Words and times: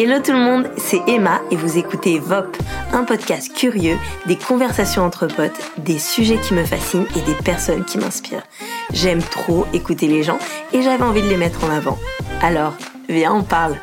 Hello 0.00 0.20
tout 0.24 0.30
le 0.30 0.38
monde, 0.38 0.70
c'est 0.76 1.00
Emma 1.08 1.40
et 1.50 1.56
vous 1.56 1.76
écoutez 1.76 2.20
VOP, 2.20 2.56
un 2.92 3.02
podcast 3.02 3.52
curieux, 3.52 3.96
des 4.26 4.36
conversations 4.36 5.02
entre 5.02 5.26
potes, 5.26 5.60
des 5.76 5.98
sujets 5.98 6.38
qui 6.38 6.54
me 6.54 6.64
fascinent 6.64 7.08
et 7.16 7.20
des 7.22 7.34
personnes 7.34 7.84
qui 7.84 7.98
m'inspirent. 7.98 8.46
J'aime 8.92 9.20
trop 9.20 9.66
écouter 9.72 10.06
les 10.06 10.22
gens 10.22 10.38
et 10.72 10.82
j'avais 10.82 11.02
envie 11.02 11.22
de 11.22 11.26
les 11.26 11.36
mettre 11.36 11.64
en 11.64 11.70
avant. 11.70 11.98
Alors, 12.42 12.74
viens, 13.08 13.34
on 13.34 13.42
parle. 13.42 13.74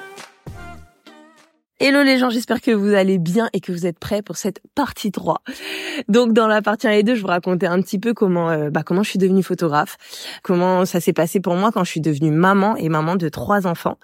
Hello 1.82 2.04
les 2.04 2.18
gens, 2.18 2.30
j'espère 2.30 2.62
que 2.62 2.72
vous 2.72 2.94
allez 2.94 3.18
bien 3.18 3.50
et 3.52 3.60
que 3.60 3.74
vous 3.74 3.86
êtes 3.86 4.00
prêts 4.00 4.22
pour 4.22 4.38
cette 4.38 4.62
partie 4.76 5.12
3. 5.12 5.42
Donc 6.08 6.32
dans 6.32 6.48
la 6.48 6.62
partie 6.62 6.88
1 6.88 6.92
et 6.92 7.04
2, 7.04 7.16
je 7.16 7.22
vous 7.22 7.28
racontais 7.28 7.68
un 7.68 7.82
petit 7.82 8.00
peu 8.00 8.14
comment 8.14 8.50
euh, 8.50 8.70
bah, 8.70 8.82
comment 8.82 9.04
je 9.04 9.10
suis 9.10 9.20
devenue 9.20 9.44
photographe, 9.44 9.98
comment 10.42 10.86
ça 10.86 11.02
s'est 11.02 11.12
passé 11.12 11.42
pour 11.42 11.56
moi 11.56 11.74
quand 11.74 11.84
je 11.84 11.92
suis 11.92 12.00
devenue 12.00 12.32
maman 12.32 12.78
et 12.78 12.88
maman 12.88 13.18
de 13.18 13.28
trois 13.28 13.68
enfants. 13.68 13.98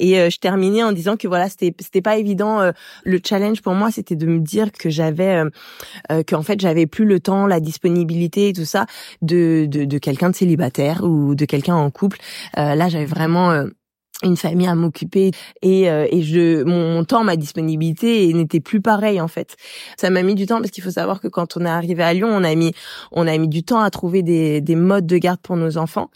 Et 0.00 0.18
euh, 0.18 0.28
je 0.28 0.38
terminais 0.38 0.82
en 0.82 0.90
disant 0.90 1.16
que 1.16 1.28
voilà, 1.28 1.48
c'était 1.48 1.72
c'était 1.78 2.02
pas 2.02 2.16
évident 2.16 2.60
euh, 2.60 2.72
le 3.04 3.20
challenge 3.24 3.62
pour 3.62 3.74
moi, 3.74 3.92
c'était 3.92 4.16
de 4.16 4.26
me 4.26 4.40
dire 4.40 4.72
que 4.72 4.90
j'avais 4.90 5.40
qu'en 6.26 6.42
fait, 6.42 6.60
j'avais 6.60 6.86
plus 6.86 7.04
le 7.04 7.20
temps, 7.20 7.46
la 7.46 7.60
disponibilité 7.60 8.48
et 8.48 8.52
tout 8.52 8.64
ça 8.64 8.86
de 9.22 9.66
de, 9.66 9.84
de 9.84 9.98
quelqu'un 9.98 10.30
de 10.30 10.34
célibataire 10.34 11.04
ou 11.04 11.36
de 11.36 11.44
quelqu'un 11.44 11.76
en 11.76 11.92
couple. 11.92 12.18
là, 12.56 12.88
j'avais 12.88 13.06
vraiment 13.06 13.66
une 14.22 14.36
famille 14.36 14.66
à 14.66 14.74
m'occuper 14.74 15.32
et, 15.60 15.90
euh, 15.90 16.06
et 16.10 16.22
je 16.22 16.62
mon, 16.62 17.04
temps 17.04 17.24
ma 17.24 17.36
disponibilité 17.36 18.32
n'était 18.32 18.60
plus 18.60 18.80
pareil 18.80 19.20
en 19.20 19.28
fait. 19.28 19.56
Ça 19.96 20.08
m'a 20.08 20.22
mis 20.22 20.34
du 20.34 20.46
temps 20.46 20.58
parce 20.58 20.70
qu'il 20.70 20.84
faut 20.84 20.92
savoir 20.92 21.20
que 21.20 21.28
quand 21.28 21.56
on 21.56 21.64
est 21.64 21.68
arrivé 21.68 22.02
à 22.02 22.14
Lyon 22.14 22.28
on 22.30 22.44
a 22.44 22.54
mis 22.54 22.72
on 23.10 23.26
a 23.26 23.36
mis 23.36 23.48
du 23.48 23.64
temps 23.64 23.80
à 23.80 23.90
trouver 23.90 24.22
des, 24.22 24.60
des 24.60 24.76
modes 24.76 25.06
de 25.06 25.18
garde 25.18 25.40
pour 25.40 25.56
nos 25.56 25.78
enfants 25.78 26.10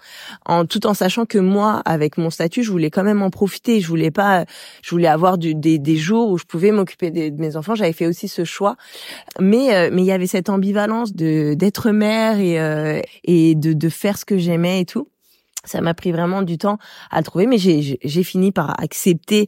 en 0.47 0.65
tout 0.65 0.87
en 0.87 0.95
sachant 0.95 1.27
que 1.27 1.39
moi 1.39 1.83
avec 1.84 2.19
mon 2.19 2.30
statut 2.30 2.62
je 2.62 2.70
voulais 2.70 2.91
quand 2.91 3.05
même 3.05 3.23
en 3.23 3.30
profiter. 3.30 3.80
Je 3.80 3.89
voulais 3.89 4.11
pas 4.11 4.45
je 4.83 4.91
voulais 4.91 5.09
avoir 5.09 5.37
des, 5.37 5.55
des 5.55 5.97
jours 5.97 6.30
où 6.30 6.39
je 6.39 6.45
pouvais 6.45 6.70
m'occuper 6.70 7.11
de, 7.11 7.41
mes 7.41 7.56
enfants. 7.56 7.75
J'avais 7.75 7.92
fait 7.92 8.06
aussi 8.06 8.28
ce 8.28 8.44
choix. 8.44 8.77
Mais 9.41 9.75
euh, 9.75 9.91
mais 9.92 10.03
il 10.03 10.06
y 10.06 10.12
avait 10.12 10.27
cette 10.27 10.50
ambivalence 10.50 11.12
de 11.12 11.55
d'être 11.55 11.91
mère 11.91 12.39
et 12.39 12.61
euh, 12.61 13.00
et 13.25 13.55
de 13.55 13.72
de 13.72 13.89
faire 13.89 14.19
ce 14.19 14.25
que 14.25 14.39
j'aimais 14.39 14.83
et 14.83 14.84
tout 14.84 15.09
ça 15.64 15.81
m'a 15.81 15.95
pris 15.95 16.12
vraiment 16.12 16.42
du 16.42 16.59
temps 16.59 16.78
à 17.11 17.19
le 17.19 17.25
trouver, 17.25 17.47
mais 17.47 17.59
j'ai 17.59 18.23
fini 18.23 18.53
par 18.53 18.81
accepter 18.81 19.47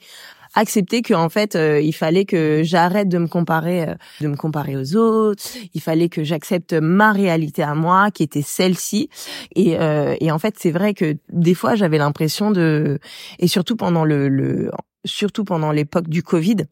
accepter 0.54 1.02
que 1.02 1.14
en 1.14 1.28
fait 1.28 1.54
euh, 1.54 1.80
il 1.80 1.92
fallait 1.92 2.24
que 2.24 2.62
j'arrête 2.64 3.08
de 3.08 3.18
me 3.18 3.28
comparer 3.28 3.88
euh, 3.88 3.94
de 4.20 4.28
me 4.28 4.36
comparer 4.36 4.76
aux 4.76 4.96
autres. 4.96 5.42
Il 5.74 5.80
fallait 5.80 6.08
que 6.08 6.24
j'accepte 6.24 6.72
ma 6.72 7.12
réalité 7.12 7.62
à 7.62 7.74
moi 7.74 8.10
qui 8.10 8.22
était 8.22 8.42
celle-ci. 8.42 9.08
Et 9.54 9.78
euh, 9.78 10.16
et 10.20 10.32
en 10.32 10.38
fait 10.38 10.56
c'est 10.58 10.72
vrai 10.72 10.94
que 10.94 11.16
des 11.28 11.54
fois 11.54 11.74
j'avais 11.76 11.98
l'impression 11.98 12.50
de 12.50 12.98
et 13.38 13.46
surtout 13.46 13.76
pendant 13.76 14.04
le, 14.04 14.28
le 14.28 14.70
surtout 15.04 15.44
pendant 15.44 15.70
l'époque 15.70 16.08
du 16.08 16.22
Covid 16.22 16.66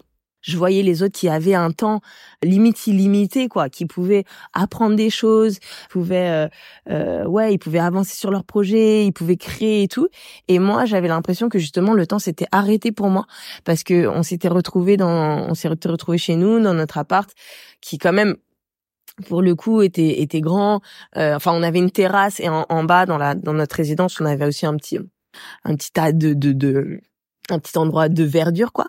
je 0.48 0.56
voyais 0.56 0.82
les 0.82 1.02
autres 1.02 1.12
qui 1.12 1.28
avaient 1.28 1.54
un 1.54 1.70
temps 1.70 2.00
limite 2.42 2.86
illimité 2.86 3.48
quoi 3.48 3.68
qui 3.68 3.84
pouvaient 3.86 4.24
apprendre 4.54 4.96
des 4.96 5.10
choses 5.10 5.58
pouvaient 5.90 6.30
euh, 6.30 6.48
euh, 6.90 7.24
ouais 7.26 7.52
ils 7.54 7.58
pouvaient 7.58 7.78
avancer 7.78 8.16
sur 8.16 8.30
leurs 8.30 8.44
projets 8.44 9.04
ils 9.06 9.12
pouvaient 9.12 9.36
créer 9.36 9.82
et 9.82 9.88
tout. 9.88 10.08
Et 10.48 10.58
moi 10.58 10.86
j'avais 10.86 11.08
l'impression 11.08 11.48
que 11.48 11.58
justement 11.58 11.92
le 11.92 12.06
temps 12.06 12.18
s'était 12.18 12.46
arrêté 12.50 12.92
pour 12.92 13.10
moi 13.10 13.26
parce 13.64 13.82
que 13.82 14.08
on 14.08 14.22
s'était 14.22 14.48
retrouvé 14.48 14.96
dans 14.96 15.46
on 15.48 15.54
s'est 15.54 15.68
retrouvé 15.68 16.18
chez 16.18 16.36
nous 16.36 16.60
dans 16.60 16.74
notre 16.74 16.98
appart 16.98 17.30
qui 17.80 17.98
quand 17.98 18.12
même 18.12 18.36
pour 19.26 19.42
le 19.42 19.54
coup 19.54 19.82
était 19.82 20.22
était 20.22 20.40
grand. 20.40 20.80
Euh, 21.16 21.36
enfin 21.36 21.52
on 21.52 21.62
avait 21.62 21.78
une 21.78 21.90
terrasse 21.90 22.40
et 22.40 22.48
en, 22.48 22.64
en, 22.68 22.84
bas 22.84 23.04
dans 23.04 23.18
la 23.18 23.34
dans 23.34 23.52
notre 23.52 23.76
résidence 23.76 24.20
on 24.20 24.24
avait 24.24 24.46
aussi 24.46 24.64
un 24.64 24.76
petit 24.76 24.98
un 25.64 25.76
petit 25.76 25.92
tas 25.92 26.12
de 26.12 26.32
de, 26.32 26.52
de 26.52 27.00
un 27.50 27.58
petit 27.58 27.76
endroit 27.76 28.08
de 28.08 28.24
verdure 28.24 28.72
quoi 28.72 28.86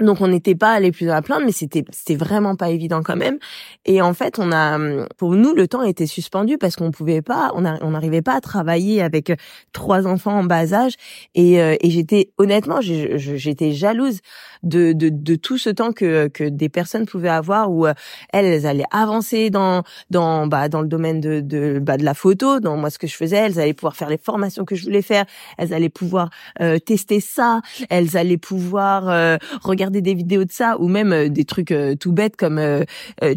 donc 0.00 0.20
on 0.20 0.28
n'était 0.28 0.54
pas 0.54 0.72
allé 0.72 0.92
plus 0.92 1.08
à 1.10 1.14
la 1.14 1.22
plainte, 1.22 1.42
mais 1.44 1.52
c'était 1.52 1.84
c'était 1.92 2.16
vraiment 2.16 2.56
pas 2.56 2.70
évident 2.70 3.02
quand 3.02 3.16
même. 3.16 3.38
Et 3.84 4.02
en 4.02 4.14
fait, 4.14 4.38
on 4.38 4.52
a 4.52 4.78
pour 5.16 5.34
nous 5.34 5.54
le 5.54 5.68
temps 5.68 5.82
était 5.82 6.06
suspendu 6.06 6.58
parce 6.58 6.76
qu'on 6.76 6.90
pouvait 6.90 7.22
pas, 7.22 7.52
on 7.54 7.90
n'arrivait 7.90 8.22
pas 8.22 8.34
à 8.34 8.40
travailler 8.40 9.02
avec 9.02 9.32
trois 9.72 10.06
enfants 10.06 10.38
en 10.38 10.44
bas 10.44 10.72
âge. 10.72 10.94
Et, 11.34 11.60
euh, 11.60 11.76
et 11.80 11.90
j'étais 11.90 12.30
honnêtement, 12.38 12.80
j'étais 12.80 13.72
jalouse 13.72 14.20
de, 14.62 14.92
de 14.92 15.08
de 15.10 15.34
tout 15.36 15.58
ce 15.58 15.70
temps 15.70 15.92
que 15.92 16.28
que 16.28 16.44
des 16.44 16.68
personnes 16.68 17.06
pouvaient 17.06 17.28
avoir 17.28 17.70
où 17.70 17.86
euh, 17.86 17.94
elles, 18.32 18.46
elles 18.46 18.66
allaient 18.66 18.84
avancer 18.90 19.50
dans 19.50 19.82
dans 20.10 20.46
bah 20.46 20.68
dans 20.68 20.82
le 20.82 20.88
domaine 20.88 21.20
de 21.20 21.40
de 21.40 21.78
bah 21.80 21.96
de 21.96 22.04
la 22.04 22.14
photo, 22.14 22.60
dans 22.60 22.76
moi 22.76 22.90
ce 22.90 22.98
que 22.98 23.06
je 23.06 23.16
faisais, 23.16 23.36
elles 23.36 23.60
allaient 23.60 23.74
pouvoir 23.74 23.96
faire 23.96 24.08
les 24.08 24.18
formations 24.18 24.64
que 24.64 24.74
je 24.74 24.84
voulais 24.84 25.02
faire, 25.02 25.24
elles 25.58 25.72
allaient 25.74 25.88
pouvoir 25.88 26.30
euh, 26.60 26.78
tester 26.78 27.20
ça, 27.20 27.60
elles 27.90 28.16
allaient 28.16 28.36
pouvoir 28.38 29.38
regarder 29.62 29.89
des 29.90 30.14
vidéos 30.14 30.44
de 30.44 30.52
ça 30.52 30.78
ou 30.78 30.88
même 30.88 31.12
euh, 31.12 31.28
des 31.28 31.44
trucs 31.44 31.72
euh, 31.72 31.94
tout 31.94 32.12
bêtes 32.12 32.36
comme 32.36 32.58
euh, 32.58 32.84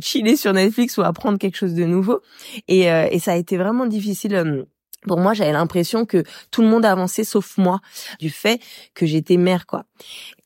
chiller 0.02 0.36
sur 0.36 0.54
Netflix 0.54 0.98
ou 0.98 1.02
apprendre 1.02 1.38
quelque 1.38 1.58
chose 1.58 1.74
de 1.74 1.86
nouveau. 1.86 2.22
Et, 2.68 2.84
ça 3.20 3.32
a 3.32 3.36
été 3.36 3.58
vraiment 3.58 3.86
difficile 3.86 4.66
pour 5.08 5.20
moi, 5.20 5.34
j'avais 5.34 5.52
l'impression 5.52 6.06
que 6.06 6.24
tout 6.52 6.62
le 6.62 6.68
monde 6.68 6.86
avançait 6.86 7.24
sauf 7.24 7.58
moi, 7.58 7.80
du 8.20 8.30
fait 8.30 8.62
que 8.94 9.06
j'étais 9.06 9.38
mère, 9.38 9.66
quoi. 9.66 9.86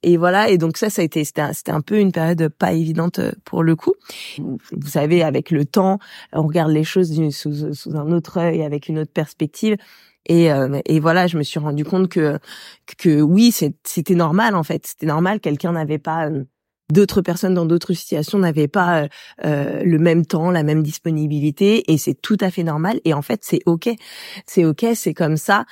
Et 0.04 0.18
voilà. 0.18 0.50
Et 0.50 0.58
donc 0.58 0.78
ça, 0.78 0.90
ça 0.90 1.02
a 1.02 1.06
été, 1.06 1.24
c'était 1.24 1.42
un, 1.42 1.52
un, 1.68 1.82
peu 1.82 2.00
une 2.00 2.12
période 2.12 2.50
pas 2.50 2.74
évidente 2.74 3.20
pour 3.46 3.64
le 3.64 3.76
coup. 3.76 3.94
Vous 4.38 4.88
savez, 4.88 5.24
avec 5.24 5.52
le 5.52 5.66
temps, 5.66 6.00
on 6.34 6.44
regarde 6.44 6.72
les 6.72 6.84
choses 6.84 7.14
sous, 7.32 7.74
sous 7.74 7.96
un 7.96 8.12
autre 8.12 8.38
œil, 8.38 8.64
avec 8.64 8.88
une 8.88 9.00
autre 9.00 9.12
perspective. 9.12 9.78
Et, 10.28 10.52
euh, 10.52 10.82
et 10.86 11.00
voilà, 11.00 11.28
je 11.28 11.38
me 11.38 11.44
suis 11.44 11.60
rendu 11.60 11.86
compte 11.86 12.10
que 12.10 12.40
que 12.98 13.22
oui, 13.22 13.52
c'était 13.52 14.16
normal 14.16 14.56
en 14.56 14.64
fait. 14.64 14.86
C'était 14.88 15.06
normal. 15.06 15.40
Quelqu'un 15.40 15.74
n'avait 15.74 16.00
pas 16.00 16.28
euh, 16.30 16.44
d'autres 16.92 17.22
personnes 17.22 17.54
dans 17.54 17.66
d'autres 17.66 17.94
situations 17.94 18.40
n'avaient 18.40 18.68
pas 18.68 19.04
euh, 19.04 19.08
euh, 19.46 19.84
le 19.84 20.00
même 20.00 20.26
temps, 20.26 20.52
la 20.52 20.64
même 20.64 20.84
disponibilité 20.84 21.92
et 21.92 21.98
c'est 21.98 22.14
tout 22.14 22.38
à 22.40 22.50
fait 22.50 22.64
normal 22.64 23.00
et 23.04 23.14
en 23.14 23.22
fait 23.22 23.42
c'est 23.44 23.60
ok, 23.66 23.90
c'est 24.46 24.66
ok, 24.66 24.86
c'est 24.96 25.14
comme 25.14 25.38
ça. 25.38 25.66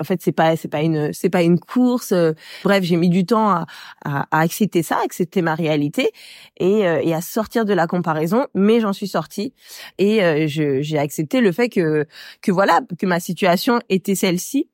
En 0.00 0.04
fait 0.04 0.20
c'est 0.22 0.32
pas 0.32 0.56
c'est 0.56 0.68
pas 0.68 0.82
une 0.82 1.12
c'est 1.12 1.30
pas 1.30 1.42
une 1.42 1.58
course. 1.58 2.12
Euh, 2.12 2.32
bref, 2.64 2.84
j'ai 2.84 2.96
mis 2.96 3.08
du 3.08 3.24
temps 3.24 3.48
à, 3.48 3.66
à, 4.04 4.26
à, 4.30 4.40
accepter 4.40 4.82
ça, 4.82 4.98
accepter 5.04 5.42
ma 5.42 5.54
réalité 5.54 6.10
et, 6.58 6.80
et 6.80 7.14
à 7.14 7.20
sortir 7.20 7.64
de 7.64 7.72
la 7.72 7.86
comparaison, 7.86 8.46
mais 8.54 8.80
j'en 8.80 8.92
suis 8.92 9.08
sortie 9.08 9.54
et 9.98 10.46
j'ai 10.48 10.98
accepté 10.98 11.40
le 11.40 11.52
fait 11.52 11.68
que 11.68 12.06
que 12.42 12.52
voilà 12.52 12.80
que 12.98 13.06
ma 13.06 13.20
situation 13.20 13.80
était 13.88 14.14
celle-ci 14.14 14.68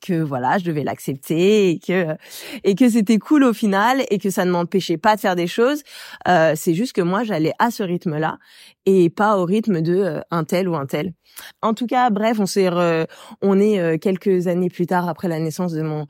que 0.00 0.22
voilà, 0.22 0.58
je 0.58 0.64
devais 0.64 0.84
l'accepter 0.84 1.70
et 1.70 1.78
que 1.78 2.16
et 2.64 2.74
que 2.74 2.88
c'était 2.88 3.18
cool 3.18 3.44
au 3.44 3.52
final 3.52 4.04
et 4.10 4.18
que 4.18 4.30
ça 4.30 4.44
ne 4.44 4.50
m'empêchait 4.50 4.96
pas 4.96 5.16
de 5.16 5.20
faire 5.20 5.36
des 5.36 5.46
choses. 5.46 5.82
Euh, 6.28 6.54
c'est 6.56 6.74
juste 6.74 6.92
que 6.92 7.02
moi 7.02 7.24
j'allais 7.24 7.52
à 7.58 7.70
ce 7.70 7.82
rythme-là 7.82 8.38
et 8.86 9.10
pas 9.10 9.38
au 9.38 9.44
rythme 9.44 9.80
de 9.80 9.96
euh, 9.96 10.20
un 10.30 10.44
tel 10.44 10.68
ou 10.68 10.76
un 10.76 10.86
tel. 10.86 11.12
En 11.62 11.74
tout 11.74 11.86
cas, 11.86 12.10
bref, 12.10 12.38
on 12.40 12.46
s'est 12.46 12.68
on 13.42 13.60
est 13.60 13.78
euh, 13.78 13.98
quelques 13.98 14.46
années 14.46 14.70
plus 14.70 14.86
tard 14.86 15.08
après 15.08 15.28
la 15.28 15.38
naissance 15.38 15.72
de 15.72 15.82
mon 15.82 16.06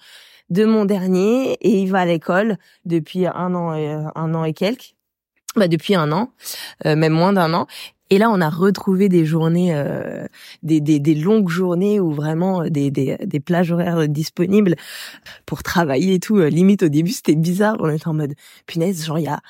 de 0.51 0.65
mon 0.65 0.85
dernier 0.85 1.55
et 1.61 1.83
il 1.83 1.91
va 1.91 2.01
à 2.01 2.05
l'école 2.05 2.57
depuis 2.85 3.27
un 3.27 3.55
an 3.55 3.75
et, 3.75 3.89
un 4.15 4.35
an 4.35 4.45
et 4.45 4.53
quelques 4.53 4.95
bah 5.57 5.69
depuis 5.69 5.95
un 5.95 6.13
an, 6.13 6.33
même 6.85 7.15
moins 7.15 7.33
d'un 7.33 7.55
an. 7.55 7.67
Et 8.11 8.19
là, 8.19 8.31
on 8.31 8.41
a 8.41 8.49
retrouvé 8.49 9.09
des 9.09 9.25
journées, 9.25 9.75
euh, 9.75 10.27
des, 10.63 10.81
des, 10.81 11.01
des, 11.01 11.15
longues 11.15 11.49
journées 11.49 11.99
où 11.99 12.13
vraiment 12.13 12.63
euh, 12.63 12.69
des, 12.71 12.91
des, 12.93 13.17
des, 13.25 13.41
plages 13.41 13.73
horaires 13.73 14.09
disponibles 14.09 14.77
pour 15.45 15.65
travailler 15.65 16.15
et 16.15 16.21
tout. 16.21 16.37
Euh, 16.39 16.49
limite 16.49 16.85
au 16.85 16.89
début, 16.89 17.11
c'était 17.11 17.35
bizarre. 17.35 17.77
On 17.81 17.91
était 17.91 18.07
en 18.07 18.15
mode 18.15 18.35
punaise, 18.67 19.05
genre 19.05 19.19
il 19.19 19.25
y 19.25 19.29
a, 19.29 19.41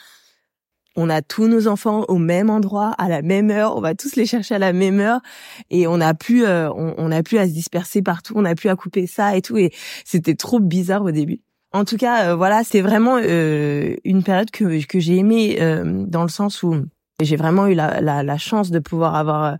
on 0.96 1.10
a 1.10 1.20
tous 1.20 1.48
nos 1.48 1.68
enfants 1.68 2.06
au 2.08 2.16
même 2.16 2.48
endroit 2.48 2.92
à 2.96 3.10
la 3.10 3.20
même 3.20 3.50
heure. 3.50 3.76
On 3.76 3.82
va 3.82 3.94
tous 3.94 4.16
les 4.16 4.24
chercher 4.24 4.54
à 4.54 4.58
la 4.58 4.72
même 4.72 5.00
heure 5.00 5.20
et 5.68 5.86
on 5.86 5.98
n'a 5.98 6.14
plus, 6.14 6.46
on, 6.46 7.12
a 7.12 7.22
plus 7.22 7.36
à 7.36 7.46
se 7.46 7.52
disperser 7.52 8.00
partout. 8.00 8.32
On 8.36 8.42
n'a 8.42 8.54
plus 8.54 8.70
à 8.70 8.76
couper 8.76 9.06
ça 9.06 9.36
et 9.36 9.42
tout. 9.42 9.58
Et 9.58 9.70
c'était 10.06 10.34
trop 10.34 10.58
bizarre 10.60 11.02
au 11.02 11.10
début. 11.10 11.42
En 11.72 11.84
tout 11.84 11.98
cas, 11.98 12.34
voilà, 12.34 12.64
c'est 12.64 12.80
vraiment 12.80 13.18
une 13.18 14.22
période 14.24 14.50
que 14.50 14.86
que 14.86 14.98
j'ai 14.98 15.18
aimée 15.18 15.58
dans 15.84 16.22
le 16.22 16.30
sens 16.30 16.62
où 16.62 16.86
j'ai 17.24 17.36
vraiment 17.36 17.66
eu 17.66 17.74
la, 17.74 18.00
la, 18.00 18.22
la, 18.22 18.38
chance 18.38 18.70
de 18.70 18.78
pouvoir 18.78 19.14
avoir 19.14 19.44
euh, 19.44 19.56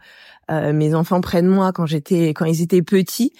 euh, 0.51 0.73
mes 0.75 0.95
enfants 0.95 1.23
près 1.23 1.41
de 1.41 1.49
moi 1.49 1.73
quand 1.73 1.87
j'étais 1.87 2.29
quand 2.29 2.45
ils 2.45 2.61
étaient 2.61 2.83
petits. 2.83 3.33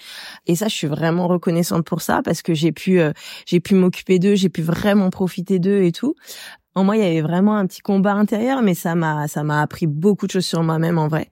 Et 0.47 0.55
ça 0.55 0.67
je 0.67 0.75
suis 0.75 0.87
vraiment 0.87 1.27
reconnaissante 1.27 1.85
pour 1.85 2.01
ça 2.01 2.21
parce 2.23 2.41
que 2.41 2.55
j'ai 2.55 2.71
pu 2.71 2.99
euh, 2.99 3.11
j'ai 3.45 3.59
pu 3.59 3.75
m'occuper 3.75 4.17
d'eux 4.17 4.33
j'ai 4.33 4.49
pu 4.49 4.63
vraiment 4.63 5.11
profiter 5.11 5.59
d'eux 5.59 5.83
et 5.83 5.91
tout. 5.91 6.15
En 6.73 6.83
moi 6.83 6.97
il 6.97 7.03
y 7.03 7.05
avait 7.05 7.21
vraiment 7.21 7.57
un 7.57 7.67
petit 7.67 7.81
combat 7.81 8.13
intérieur 8.13 8.63
mais 8.63 8.73
ça 8.73 8.95
m'a 8.95 9.27
ça 9.27 9.43
m'a 9.43 9.61
appris 9.61 9.85
beaucoup 9.85 10.25
de 10.25 10.31
choses 10.31 10.45
sur 10.45 10.63
moi-même 10.63 10.97
en 10.97 11.07
vrai. 11.07 11.29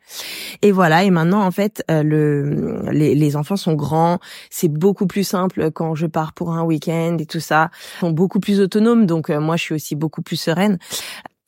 Et 0.62 0.72
voilà 0.72 1.04
et 1.04 1.10
maintenant 1.10 1.44
en 1.44 1.52
fait 1.52 1.84
le 1.90 2.88
les, 2.92 3.16
les 3.16 3.36
enfants 3.36 3.58
sont 3.58 3.74
grands. 3.74 4.20
C'est 4.52 4.72
beaucoup 4.72 5.08
plus 5.08 5.24
simple 5.24 5.72
quand 5.72 5.96
je 5.96 6.06
pars 6.06 6.34
pour 6.34 6.52
un 6.52 6.64
week-end 6.64 7.18
et 7.20 7.26
tout 7.26 7.40
ça. 7.40 7.72
Ils 7.98 8.00
sont 8.02 8.12
beaucoup 8.12 8.40
plus 8.40 8.60
autonomes 8.60 9.08
donc 9.08 9.30
moi 9.30 9.56
je 9.58 9.64
suis 9.64 9.76
aussi 9.76 9.96
beaucoup 9.96 10.22
plus 10.22 10.38
sereine 10.38 10.78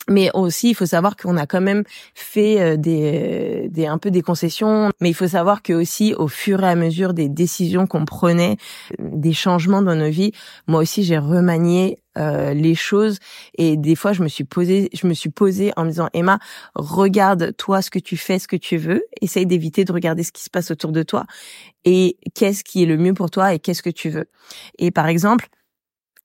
mais 0.09 0.29
aussi 0.33 0.69
il 0.69 0.73
faut 0.75 0.85
savoir 0.85 1.15
qu'on 1.15 1.37
a 1.37 1.45
quand 1.45 1.61
même 1.61 1.83
fait 2.15 2.61
euh, 2.61 2.77
des, 2.77 3.67
des 3.69 3.87
un 3.87 3.97
peu 3.97 4.11
des 4.11 4.21
concessions. 4.21 4.89
Mais 5.01 5.09
il 5.09 5.13
faut 5.13 5.27
savoir 5.27 5.61
que 5.61 5.73
aussi 5.73 6.13
au 6.15 6.27
fur 6.27 6.63
et 6.63 6.67
à 6.67 6.75
mesure 6.75 7.13
des 7.13 7.29
décisions 7.29 7.87
qu'on 7.87 8.05
prenait 8.05 8.57
des 8.99 9.33
changements 9.33 9.81
dans 9.81 9.95
nos 9.95 10.09
vies 10.09 10.31
moi 10.67 10.81
aussi 10.81 11.03
j'ai 11.03 11.17
remanié 11.17 11.97
euh, 12.17 12.53
les 12.53 12.75
choses. 12.75 13.19
Et 13.57 13.77
des 13.77 13.95
fois 13.95 14.13
je 14.13 14.23
me 14.23 14.27
suis 14.27 14.43
posé 14.43 14.89
je 14.93 15.07
me 15.07 15.13
suis 15.13 15.29
posée 15.29 15.71
en 15.75 15.83
me 15.83 15.89
disant 15.89 16.09
Emma 16.13 16.39
regarde 16.75 17.55
toi 17.57 17.81
ce 17.81 17.89
que 17.89 17.99
tu 17.99 18.17
fais 18.17 18.39
ce 18.39 18.47
que 18.47 18.55
tu 18.55 18.77
veux. 18.77 19.03
Essaye 19.21 19.45
d'éviter 19.45 19.85
de 19.85 19.91
regarder 19.91 20.23
ce 20.23 20.31
qui 20.31 20.43
se 20.43 20.49
passe 20.49 20.71
autour 20.71 20.91
de 20.91 21.03
toi. 21.03 21.25
Et 21.85 22.17
qu'est-ce 22.33 22.63
qui 22.63 22.83
est 22.83 22.85
le 22.85 22.97
mieux 22.97 23.13
pour 23.13 23.29
toi 23.29 23.53
et 23.53 23.59
qu'est-ce 23.59 23.83
que 23.83 23.89
tu 23.89 24.09
veux. 24.09 24.25
Et 24.79 24.91
par 24.91 25.07
exemple 25.07 25.49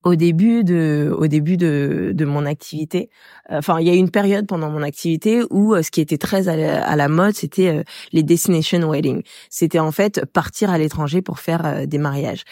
au 0.04 0.16
début 0.16 0.64
de 0.64 1.14
au 1.16 1.26
début 1.26 1.56
de, 1.56 2.12
de 2.14 2.24
mon 2.24 2.44
activité. 2.44 3.10
Euh, 3.50 3.58
enfin 3.58 3.78
il 3.80 3.86
y 3.86 3.90
a 3.90 3.94
eu 3.94 3.98
une 3.98 4.10
période 4.10 4.46
pendant 4.46 4.70
mon 4.70 4.82
activité 4.82 5.42
où 5.50 5.74
euh, 5.74 5.82
ce 5.82 5.90
qui 5.90 6.00
était 6.00 6.18
très 6.18 6.48
à 6.48 6.96
la, 6.96 7.08
mode 7.08 7.34
c'était 7.34 7.68
euh, 7.68 7.82
les 8.12 8.22
destination 8.22 8.88
weddings 8.88 9.22
c'était 9.50 9.78
en 9.78 9.92
fait 9.92 10.24
partir 10.24 10.70
à 10.70 10.78
l'étranger 10.78 11.22
pour 11.22 11.38
faire 11.38 11.86
des 11.86 11.98
mariages. 11.98 12.44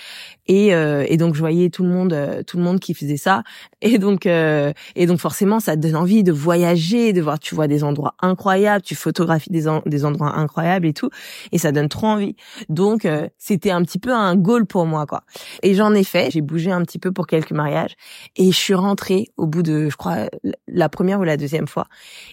Et, 0.47 0.69
et 0.71 1.17
donc 1.17 1.37
je 1.37 1.41
voyais 1.41 1.71
tout 1.71 1.85
le 1.85 1.91
monde 1.91 2.43
tout 2.45 2.57
le 2.57 2.65
monde 2.65 2.81
qui 2.81 2.93
faisait 2.93 3.17
ça. 3.17 3.45
Et 3.83 3.99
donc 3.99 4.27
et 4.27 5.07
donc 5.07 5.21
forcément 5.21 5.61
ça 5.61 5.77
donne 5.77 5.97
envie 5.97 6.23
de 6.23 6.33
voyager 6.33 7.13
de 7.13 7.23
voir 7.23 7.39
tu 7.39 7.55
vois 7.55 7.67
des 7.69 7.83
endroits 7.85 8.15
incroyables 8.21 8.83
tu 8.83 8.95
photographies 8.95 9.51
des 9.51 9.65
des 9.87 10.05
endroits 10.05 10.37
incroyables 10.37 10.87
et 10.87 10.93
tout. 10.93 11.09
Et 11.53 11.59
ça 11.59 11.73
donne 11.73 11.89
trop 11.89 12.09
envie. 12.09 12.37
Donc 12.69 13.07
c'était 13.39 13.71
un 13.71 13.83
petit 13.83 13.99
peu 13.99 14.13
un 14.13 14.37
goal 14.37 14.67
pour 14.67 14.87
moi 14.87 15.07
quoi. 15.07 15.23
Et 15.63 15.75
j'en 15.75 15.95
ai 15.95 16.05
fait. 16.05 16.31
J'ai 16.31 16.43
bougé 16.43 16.73
un 16.73 16.83
petit 16.83 16.99
peu 16.99 17.13
pour 17.13 17.27
quelques 17.27 17.40
mariages 17.51 17.95
et 18.37 18.47
je 18.53 18.57
suis 18.57 18.75
rentrée 18.75 19.29
au 19.37 19.47
bout 19.47 19.63
de 19.63 19.89
je 19.89 19.97
crois 19.97 20.29
la 20.69 20.89
première 20.89 21.21
ou 21.21 21.25
la 21.25 21.37
deuxième 21.37 21.67
fois. 21.67 21.87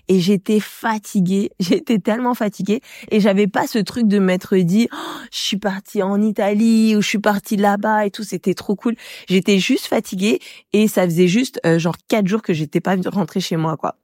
Et 0.07 0.19
j'étais 0.19 0.59
fatiguée. 0.59 1.51
J'étais 1.59 1.99
tellement 1.99 2.33
fatiguée. 2.33 2.81
Et 3.11 3.19
j'avais 3.19 3.47
pas 3.47 3.67
ce 3.67 3.79
truc 3.79 4.07
de 4.07 4.19
m'être 4.19 4.55
dit 4.57 4.87
oh, 4.91 5.19
je 5.31 5.39
suis 5.39 5.57
partie 5.57 6.01
en 6.01 6.21
Italie 6.21 6.95
ou 6.95 7.01
je 7.01 7.07
suis 7.07 7.19
partie 7.19 7.57
là-bas 7.57 8.05
et 8.05 8.11
tout 8.11 8.23
c'était 8.23 8.53
trop 8.53 8.75
cool. 8.75 8.95
J'étais 9.27 9.59
juste 9.59 9.87
fatiguée. 9.87 10.39
Et 10.73 10.87
ça 10.87 11.05
faisait 11.05 11.27
juste 11.27 11.59
euh, 11.65 11.79
genre 11.79 11.95
quatre 12.07 12.27
jours 12.27 12.41
que 12.41 12.53
j'étais 12.53 12.81
pas 12.81 12.95
rentrée 13.07 13.39
chez 13.39 13.57
moi 13.57 13.77
quoi 13.77 13.95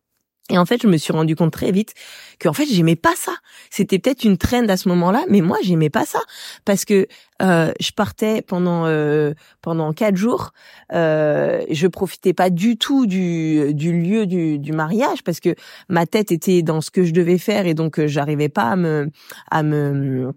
et 0.49 0.57
en 0.57 0.65
fait, 0.65 0.81
je 0.81 0.87
me 0.87 0.97
suis 0.97 1.13
rendu 1.13 1.37
compte 1.37 1.53
très 1.53 1.71
vite 1.71 1.93
que 2.37 2.49
en 2.49 2.53
fait, 2.53 2.65
j'aimais 2.65 2.97
pas 2.97 3.15
ça. 3.15 3.31
C'était 3.69 3.97
peut-être 3.97 4.25
une 4.25 4.37
trend 4.37 4.67
à 4.67 4.75
ce 4.75 4.89
moment-là, 4.89 5.23
mais 5.29 5.39
moi, 5.39 5.57
j'aimais 5.63 5.89
pas 5.89 6.05
ça 6.05 6.19
parce 6.65 6.83
que 6.83 7.07
euh, 7.41 7.71
je 7.79 7.91
partais 7.91 8.41
pendant 8.41 8.85
euh, 8.85 9.33
pendant 9.61 9.93
quatre 9.93 10.17
jours. 10.17 10.51
Euh, 10.91 11.63
je 11.69 11.87
profitais 11.87 12.33
pas 12.33 12.49
du 12.49 12.77
tout 12.77 13.05
du, 13.05 13.73
du 13.73 13.97
lieu 14.01 14.25
du, 14.25 14.59
du 14.59 14.73
mariage 14.73 15.23
parce 15.23 15.39
que 15.39 15.55
ma 15.87 16.05
tête 16.05 16.33
était 16.33 16.61
dans 16.61 16.81
ce 16.81 16.91
que 16.91 17.05
je 17.05 17.13
devais 17.13 17.37
faire 17.37 17.65
et 17.65 17.73
donc 17.73 17.97
euh, 17.97 18.07
j'arrivais 18.07 18.49
pas 18.49 18.63
à 18.71 18.75
me 18.75 19.09
à 19.49 19.63
me 19.63 20.33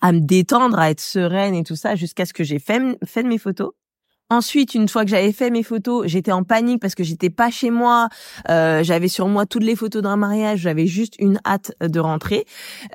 à 0.00 0.12
me 0.12 0.20
détendre, 0.20 0.78
à 0.78 0.90
être 0.90 1.00
sereine 1.00 1.54
et 1.56 1.64
tout 1.64 1.74
ça 1.74 1.96
jusqu'à 1.96 2.26
ce 2.26 2.32
que 2.32 2.44
j'ai 2.44 2.60
fait 2.60 2.80
fait 3.04 3.24
mes 3.24 3.38
photos. 3.38 3.72
Ensuite, 4.30 4.74
une 4.74 4.88
fois 4.88 5.04
que 5.04 5.10
j'avais 5.10 5.32
fait 5.32 5.48
mes 5.50 5.62
photos, 5.62 6.06
j'étais 6.06 6.32
en 6.32 6.44
panique 6.44 6.82
parce 6.82 6.94
que 6.94 7.02
j'étais 7.02 7.30
pas 7.30 7.50
chez 7.50 7.70
moi. 7.70 8.08
Euh, 8.50 8.82
j'avais 8.82 9.08
sur 9.08 9.26
moi 9.26 9.46
toutes 9.46 9.64
les 9.64 9.74
photos 9.74 10.02
d'un 10.02 10.16
mariage. 10.16 10.60
J'avais 10.60 10.86
juste 10.86 11.14
une 11.18 11.40
hâte 11.46 11.72
de 11.80 11.98
rentrer. 11.98 12.44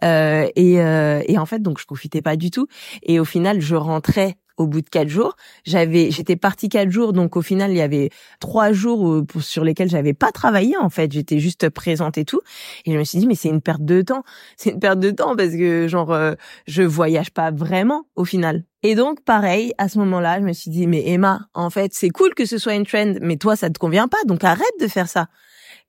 Euh, 0.04 0.48
et, 0.56 0.80
euh, 0.80 1.24
et 1.28 1.40
en 1.40 1.48
fait, 1.48 1.60
donc 1.60 1.80
je 1.80 1.86
profitais 1.86 2.22
pas 2.22 2.36
du 2.36 2.52
tout. 2.52 2.68
Et 3.02 3.20
au 3.20 3.26
final, 3.26 3.62
je 3.62 3.76
rentrais 3.76 4.38
au 4.58 4.68
bout 4.68 4.82
de 4.82 4.90
quatre 4.90 5.10
jours. 5.10 5.36
J'avais, 5.66 6.12
j'étais 6.12 6.36
partie 6.36 6.70
quatre 6.70 6.90
jours, 6.90 7.14
donc 7.14 7.36
au 7.36 7.42
final 7.42 7.72
il 7.72 7.78
y 7.78 7.82
avait 7.82 8.10
trois 8.40 8.72
jours 8.72 9.24
sur 9.40 9.64
lesquels 9.64 9.90
j'avais 9.90 10.14
pas 10.14 10.32
travaillé 10.32 10.78
en 10.78 10.90
fait. 10.90 11.12
J'étais 11.12 11.40
juste 11.40 11.70
présente 11.70 12.18
et 12.18 12.26
tout. 12.26 12.42
Et 12.86 12.94
je 12.94 12.98
me 12.98 13.04
suis 13.04 13.20
dit 13.20 13.28
mais 13.28 13.36
c'est 13.36 13.50
une 13.50 13.62
perte 13.62 13.84
de 13.84 14.02
temps. 14.02 14.24
C'est 14.58 14.72
une 14.72 14.80
perte 14.80 15.00
de 15.00 15.12
temps 15.12 15.36
parce 15.36 15.52
que 15.52 15.88
genre 15.88 16.12
euh, 16.12 16.34
je 16.68 16.84
voyage 16.84 17.32
pas 17.32 17.52
vraiment 17.52 18.06
au 18.16 18.26
final. 18.26 18.64
Et 18.84 18.96
donc 18.96 19.24
pareil 19.24 19.74
à 19.78 19.90
ce 19.90 19.98
moment-là, 20.00 20.40
je 20.40 20.46
me 20.46 20.54
suis 20.54 20.72
dit 20.72 20.88
mais 20.88 21.04
Emma, 21.08 21.48
en 21.54 21.70
fait 21.70 21.94
c'est 21.94 22.10
cool 22.10 22.34
que 22.34 22.46
ce 22.46 22.58
soit 22.58 22.76
une 22.76 22.86
trend, 22.86 23.14
mais 23.22 23.38
toi 23.38 23.56
ça 23.56 23.70
te 23.70 23.80
convient 23.80 24.08
pas, 24.08 24.18
donc 24.26 24.44
arrête 24.44 24.80
de 24.80 24.88
faire 24.88 25.10
ça. 25.10 25.28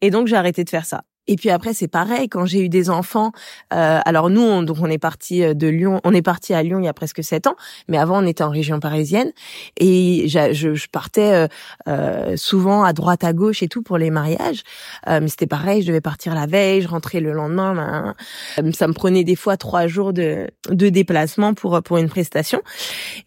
Et 0.01 0.11
donc 0.11 0.27
j'ai 0.27 0.37
arrêté 0.37 0.65
de 0.65 0.71
faire 0.71 0.87
ça. 0.87 1.05
Et 1.27 1.37
puis 1.37 1.51
après 1.51 1.73
c'est 1.73 1.89
pareil 1.89 2.29
quand 2.29 2.47
j'ai 2.47 2.61
eu 2.61 2.69
des 2.69 2.91
enfants. 2.91 3.33
Euh, 3.73 4.01
alors 4.05 4.31
nous 4.31 4.43
on, 4.43 4.63
donc 4.63 4.79
on 4.81 4.91
est 4.91 4.99
parti 4.99 5.43
euh, 5.43 5.55
de 5.55 5.67
Lyon, 5.67 6.01
on 6.05 6.13
est 6.13 6.23
parti 6.23 6.55
à 6.55 6.63
Lyon 6.63 6.79
il 6.79 6.85
y 6.85 6.89
a 6.89 6.93
presque 6.93 7.25
sept 7.25 7.47
ans, 7.47 7.57
mais 7.89 7.99
avant 7.99 8.23
on 8.23 8.27
était 8.27 8.45
en 8.45 8.51
région 8.51 8.81
parisienne 8.81 9.33
et 9.79 10.27
je, 10.29 10.75
je 10.75 10.89
partais 10.89 11.33
euh, 11.33 11.49
euh, 11.89 12.37
souvent 12.37 12.85
à 12.85 12.93
droite 12.93 13.25
à 13.25 13.33
gauche 13.33 13.63
et 13.63 13.69
tout 13.69 13.83
pour 13.83 13.99
les 13.99 14.11
mariages. 14.11 14.63
Euh, 15.09 15.21
mais 15.21 15.29
c'était 15.29 15.47
pareil, 15.47 15.83
je 15.83 15.89
devais 15.89 16.01
partir 16.01 16.35
la 16.35 16.47
veille, 16.47 16.83
je 16.83 16.89
rentrais 16.89 17.21
le 17.21 17.33
lendemain. 17.33 18.15
Ben, 18.57 18.73
ça 18.73 18.87
me 18.87 18.93
prenait 18.93 19.25
des 19.25 19.37
fois 19.37 19.57
trois 19.57 19.87
jours 19.87 20.13
de, 20.13 20.49
de 20.69 20.89
déplacement 20.89 21.55
pour 21.55 21.83
pour 21.83 21.97
une 21.97 22.09
prestation. 22.09 22.61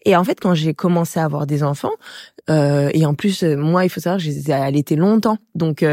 Et 0.04 0.16
en 0.16 0.24
fait 0.24 0.40
quand 0.40 0.54
j'ai 0.54 0.74
commencé 0.74 1.18
à 1.20 1.24
avoir 1.24 1.46
des 1.46 1.62
enfants 1.62 1.92
et 2.48 3.04
en 3.04 3.12
plus 3.12 3.42
moi 3.42 3.84
il 3.84 3.90
faut 3.90 4.00
savoir 4.00 4.18
j'ai 4.18 4.52
allaité 4.52 4.96
longtemps 4.96 5.36
donc 5.54 5.84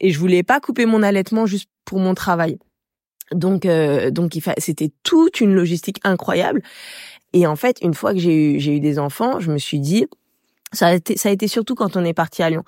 et 0.00 0.10
je 0.10 0.18
voulais 0.18 0.42
pas 0.42 0.60
couper 0.60 0.86
mon 0.86 1.02
allaitement 1.02 1.46
juste 1.46 1.68
pour 1.84 1.98
mon 1.98 2.14
travail. 2.14 2.58
Donc 3.32 3.66
euh, 3.66 4.10
donc 4.10 4.38
c'était 4.58 4.92
toute 5.02 5.40
une 5.40 5.54
logistique 5.54 6.00
incroyable. 6.04 6.62
Et 7.32 7.46
en 7.46 7.56
fait, 7.56 7.78
une 7.82 7.94
fois 7.94 8.12
que 8.12 8.18
j'ai 8.18 8.54
eu 8.54 8.60
j'ai 8.60 8.76
eu 8.76 8.80
des 8.80 8.98
enfants, 8.98 9.40
je 9.40 9.50
me 9.50 9.58
suis 9.58 9.80
dit 9.80 10.06
ça 10.76 10.88
a, 10.88 10.94
été, 10.94 11.16
ça 11.16 11.28
a 11.28 11.32
été 11.32 11.48
surtout 11.48 11.74
quand 11.74 11.96
on 11.96 12.04
est 12.04 12.14
parti 12.14 12.42
à 12.42 12.50
Lyon. 12.50 12.64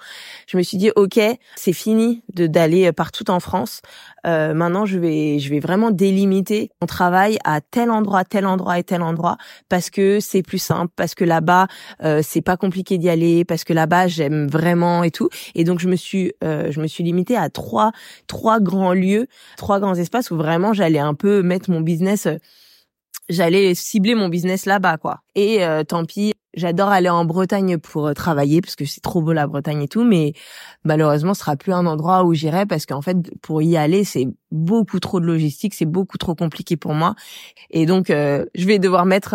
Je 0.46 0.56
me 0.56 0.62
suis 0.62 0.78
dit 0.78 0.90
ok, 0.96 1.20
c'est 1.56 1.72
fini 1.72 2.22
de 2.34 2.46
d'aller 2.46 2.90
partout 2.92 3.30
en 3.30 3.40
France. 3.40 3.82
Euh, 4.26 4.54
maintenant, 4.54 4.86
je 4.86 4.98
vais 4.98 5.38
je 5.38 5.50
vais 5.50 5.60
vraiment 5.60 5.90
délimiter 5.90 6.70
mon 6.80 6.86
travail 6.86 7.38
à 7.44 7.60
tel 7.60 7.90
endroit, 7.90 8.24
tel 8.24 8.46
endroit 8.46 8.78
et 8.78 8.84
tel 8.84 9.02
endroit 9.02 9.36
parce 9.68 9.90
que 9.90 10.20
c'est 10.20 10.42
plus 10.42 10.58
simple, 10.58 10.92
parce 10.96 11.14
que 11.14 11.24
là-bas 11.24 11.68
euh, 12.02 12.20
c'est 12.24 12.42
pas 12.42 12.56
compliqué 12.56 12.98
d'y 12.98 13.08
aller, 13.08 13.44
parce 13.44 13.64
que 13.64 13.72
là-bas 13.72 14.08
j'aime 14.08 14.48
vraiment 14.48 15.04
et 15.04 15.10
tout. 15.10 15.28
Et 15.54 15.64
donc 15.64 15.78
je 15.78 15.88
me 15.88 15.96
suis 15.96 16.32
euh, 16.42 16.70
je 16.70 16.80
me 16.80 16.86
suis 16.86 17.04
limitée 17.04 17.36
à 17.36 17.50
trois 17.50 17.92
trois 18.26 18.60
grands 18.60 18.94
lieux, 18.94 19.26
trois 19.56 19.80
grands 19.80 19.94
espaces 19.94 20.30
où 20.30 20.36
vraiment 20.36 20.72
j'allais 20.72 20.98
un 20.98 21.14
peu 21.14 21.42
mettre 21.42 21.70
mon 21.70 21.80
business 21.80 22.28
j'allais 23.28 23.74
cibler 23.74 24.14
mon 24.14 24.28
business 24.28 24.66
là-bas 24.66 24.96
quoi. 24.98 25.20
Et 25.34 25.64
euh, 25.64 25.84
tant 25.84 26.04
pis, 26.04 26.32
j'adore 26.58 26.88
aller 26.88 27.08
en 27.08 27.24
Bretagne 27.24 27.78
pour 27.78 28.08
euh, 28.08 28.12
travailler 28.12 28.60
parce 28.60 28.76
que 28.76 28.84
c'est 28.84 29.00
trop 29.00 29.22
beau 29.22 29.32
la 29.32 29.46
Bretagne 29.46 29.82
et 29.82 29.88
tout, 29.88 30.04
mais 30.04 30.34
malheureusement 30.84 31.34
ce 31.34 31.40
sera 31.40 31.56
plus 31.56 31.72
un 31.72 31.86
endroit 31.86 32.24
où 32.24 32.34
j'irai 32.34 32.66
parce 32.66 32.84
qu'en 32.84 33.00
fait 33.00 33.16
pour 33.40 33.62
y 33.62 33.76
aller 33.76 34.04
c'est 34.04 34.28
beaucoup 34.50 35.00
trop 35.00 35.20
de 35.20 35.26
logistique, 35.26 35.74
c'est 35.74 35.86
beaucoup 35.86 36.18
trop 36.18 36.34
compliqué 36.34 36.76
pour 36.76 36.92
moi 36.92 37.14
et 37.70 37.86
donc 37.86 38.10
euh, 38.10 38.44
je 38.54 38.66
vais 38.66 38.78
devoir 38.78 39.06
mettre 39.06 39.34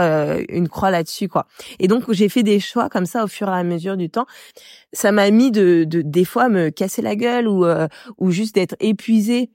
une 0.50 0.68
croix 0.68 0.92
là-dessus 0.92 1.28
quoi. 1.28 1.48
Et 1.80 1.88
donc 1.88 2.12
j'ai 2.12 2.30
fait 2.30 2.44
des 2.44 2.60
choix 2.60 2.90
comme 2.90 3.06
ça 3.06 3.24
au 3.24 3.28
fur 3.28 3.50
et 3.50 3.54
à 3.54 3.64
mesure 3.64 3.98
du 3.98 4.10
temps. 4.10 4.26
Ça 4.92 5.12
m'a 5.12 5.32
mis 5.32 5.52
de, 5.52 5.86
de 5.86 6.02
des 6.02 6.26
fois 6.26 6.50
me 6.50 6.70
casser 6.70 7.02
la 7.02 7.16
gueule 7.16 7.48
ou 7.48 7.66
ou 8.18 8.32
juste 8.32 8.56
d'être 8.56 8.76
épuisée 8.80 9.50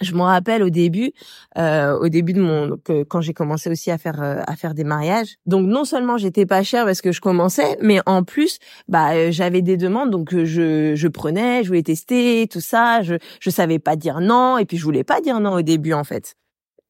je 0.00 0.14
me 0.14 0.22
rappelle 0.22 0.62
au 0.62 0.70
début, 0.70 1.12
euh, 1.58 1.98
au 1.98 2.08
début 2.08 2.32
de 2.32 2.40
mon, 2.40 2.76
que 2.78 3.02
quand 3.02 3.20
j'ai 3.20 3.34
commencé 3.34 3.70
aussi 3.70 3.90
à 3.90 3.98
faire 3.98 4.22
euh, 4.22 4.40
à 4.46 4.56
faire 4.56 4.74
des 4.74 4.84
mariages. 4.84 5.36
Donc 5.46 5.66
non 5.66 5.84
seulement 5.84 6.16
j'étais 6.16 6.46
pas 6.46 6.62
chère 6.62 6.84
parce 6.86 7.00
que 7.00 7.12
je 7.12 7.20
commençais, 7.20 7.76
mais 7.82 8.00
en 8.06 8.24
plus, 8.24 8.58
bah 8.88 9.12
euh, 9.12 9.30
j'avais 9.30 9.62
des 9.62 9.76
demandes, 9.76 10.10
donc 10.10 10.32
euh, 10.32 10.44
je 10.44 10.94
je 10.94 11.08
prenais, 11.08 11.62
je 11.62 11.68
voulais 11.68 11.82
tester 11.82 12.46
tout 12.50 12.60
ça. 12.60 13.02
Je 13.02 13.14
je 13.40 13.50
savais 13.50 13.78
pas 13.78 13.96
dire 13.96 14.20
non, 14.20 14.58
et 14.58 14.64
puis 14.64 14.76
je 14.78 14.84
voulais 14.84 15.04
pas 15.04 15.20
dire 15.20 15.40
non 15.40 15.52
au 15.52 15.62
début 15.62 15.92
en 15.92 16.04
fait. 16.04 16.34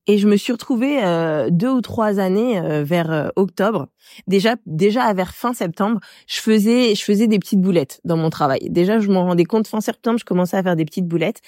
Et 0.07 0.19
je 0.19 0.27
me 0.27 0.37
suis 0.37 0.53
retrouvée 0.53 1.05
euh, 1.05 1.51
deux 1.51 1.69
ou 1.69 1.81
trois 1.83 2.19
années 2.19 2.61
vers 2.83 3.31
octobre. 3.37 3.89
Déjà, 4.27 4.57
déjà 4.67 5.13
vers 5.13 5.35
fin 5.35 5.53
septembre, 5.53 6.01
je 6.27 6.41
faisais, 6.41 6.95
je 6.95 7.05
faisais 7.05 7.29
des 7.29 7.39
petites 7.39 7.61
boulettes 7.61 8.01
dans 8.05 8.17
mon 8.17 8.31
travail. 8.31 8.71
Déjà, 8.71 8.99
je 8.99 9.09
m'en 9.09 9.25
rendais 9.27 9.45
compte 9.45 9.69
fin 9.69 9.81
septembre, 9.81 10.19
je 10.19 10.25
commençais 10.25 10.57
à 10.57 10.63
faire 10.63 10.75
des 10.75 10.85
petites 10.85 11.07
boulettes. 11.07 11.41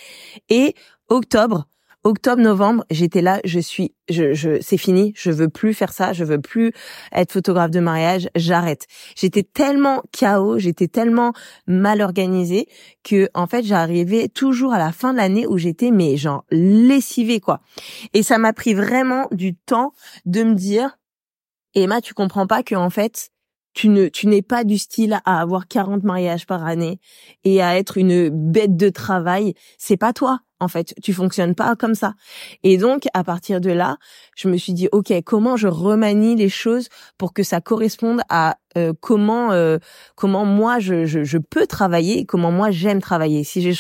Et 0.48 0.74
octobre, 1.12 1.66
octobre, 2.04 2.42
novembre, 2.42 2.84
j'étais 2.90 3.22
là, 3.22 3.40
je 3.44 3.60
suis, 3.60 3.94
je, 4.08 4.32
je, 4.32 4.60
c'est 4.60 4.78
fini, 4.78 5.12
je 5.14 5.30
veux 5.30 5.48
plus 5.48 5.74
faire 5.74 5.92
ça, 5.92 6.12
je 6.12 6.24
veux 6.24 6.40
plus 6.40 6.72
être 7.12 7.32
photographe 7.32 7.70
de 7.70 7.80
mariage, 7.80 8.28
j'arrête. 8.34 8.86
J'étais 9.14 9.42
tellement 9.42 10.02
chaos, 10.10 10.58
j'étais 10.58 10.88
tellement 10.88 11.32
mal 11.66 12.00
organisée 12.00 12.66
que, 13.04 13.28
en 13.34 13.46
fait, 13.46 13.62
j'arrivais 13.62 14.28
toujours 14.28 14.72
à 14.72 14.78
la 14.78 14.90
fin 14.90 15.12
de 15.12 15.18
l'année 15.18 15.46
où 15.46 15.58
j'étais, 15.58 15.90
mais 15.90 16.16
genre, 16.16 16.44
lessivée, 16.50 17.40
quoi. 17.40 17.60
Et 18.14 18.22
ça 18.22 18.38
m'a 18.38 18.52
pris 18.52 18.74
vraiment 18.74 19.28
du 19.30 19.54
temps 19.54 19.92
de 20.24 20.42
me 20.42 20.54
dire, 20.54 20.98
Emma, 21.74 22.00
tu 22.00 22.14
comprends 22.14 22.46
pas 22.46 22.62
que, 22.62 22.74
en 22.74 22.90
fait, 22.90 23.30
tu 23.74 23.88
ne 23.88 24.08
tu 24.08 24.26
n'es 24.26 24.42
pas 24.42 24.64
du 24.64 24.78
style 24.78 25.18
à 25.24 25.40
avoir 25.40 25.68
40 25.68 26.02
mariages 26.02 26.46
par 26.46 26.64
année 26.64 27.00
et 27.44 27.62
à 27.62 27.76
être 27.76 27.96
une 27.96 28.28
bête 28.28 28.76
de 28.76 28.88
travail, 28.88 29.54
c'est 29.78 29.96
pas 29.96 30.12
toi 30.12 30.40
en 30.62 30.68
fait, 30.68 30.94
tu 31.02 31.12
fonctionnes 31.12 31.56
pas 31.56 31.74
comme 31.74 31.96
ça. 31.96 32.14
Et 32.62 32.78
donc 32.78 33.06
à 33.14 33.24
partir 33.24 33.60
de 33.60 33.70
là, 33.70 33.96
je 34.36 34.48
me 34.48 34.56
suis 34.56 34.72
dit 34.72 34.88
OK, 34.92 35.12
comment 35.24 35.56
je 35.56 35.66
remanie 35.66 36.36
les 36.36 36.48
choses 36.48 36.88
pour 37.18 37.32
que 37.32 37.42
ça 37.42 37.60
corresponde 37.60 38.20
à 38.28 38.58
euh, 38.78 38.92
comment 39.00 39.52
euh, 39.52 39.78
comment 40.14 40.44
moi 40.46 40.78
je, 40.78 41.04
je, 41.04 41.24
je, 41.24 41.38
peux 41.38 41.66
travailler, 41.66 42.24
comment 42.24 42.52
moi 42.52 42.70
j'aime 42.70 43.00
travailler. 43.02 43.42
Si 43.44 43.60
j'ai 43.60 43.74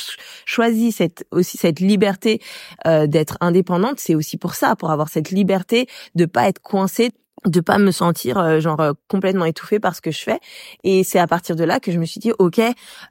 choisi 0.44 0.90
cette 0.92 1.24
aussi 1.30 1.56
cette 1.56 1.78
liberté 1.78 2.40
euh, 2.86 3.06
d'être 3.06 3.38
indépendante, 3.40 4.00
c'est 4.00 4.16
aussi 4.16 4.36
pour 4.36 4.54
ça, 4.54 4.74
pour 4.74 4.90
avoir 4.90 5.08
cette 5.08 5.30
liberté 5.30 5.86
de 6.16 6.26
pas 6.26 6.48
être 6.48 6.60
coincée 6.60 7.12
de 7.46 7.60
pas 7.60 7.78
me 7.78 7.90
sentir 7.90 8.38
euh, 8.38 8.60
genre 8.60 8.80
euh, 8.80 8.92
complètement 9.08 9.44
étouffée 9.44 9.80
par 9.80 9.94
ce 9.94 10.00
que 10.00 10.10
je 10.10 10.20
fais. 10.20 10.38
Et 10.84 11.04
c'est 11.04 11.18
à 11.18 11.26
partir 11.26 11.56
de 11.56 11.64
là 11.64 11.80
que 11.80 11.92
je 11.92 11.98
me 11.98 12.04
suis 12.04 12.20
dit 12.20 12.32
OK 12.38 12.60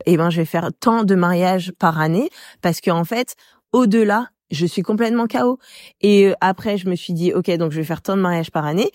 eh 0.05 0.17
ben 0.17 0.29
je 0.29 0.37
vais 0.37 0.45
faire 0.45 0.69
tant 0.79 1.03
de 1.03 1.15
mariages 1.15 1.71
par 1.79 1.99
année 1.99 2.29
parce 2.61 2.81
que 2.81 2.91
en 2.91 3.03
fait 3.03 3.35
au-delà 3.71 4.29
je 4.49 4.65
suis 4.65 4.81
complètement 4.81 5.27
KO 5.27 5.59
et 6.01 6.27
euh, 6.27 6.33
après 6.41 6.77
je 6.77 6.89
me 6.89 6.95
suis 6.95 7.13
dit 7.13 7.33
OK 7.33 7.49
donc 7.57 7.71
je 7.71 7.77
vais 7.77 7.85
faire 7.85 8.01
tant 8.01 8.15
de 8.15 8.21
mariages 8.21 8.51
par 8.51 8.65
année. 8.65 8.91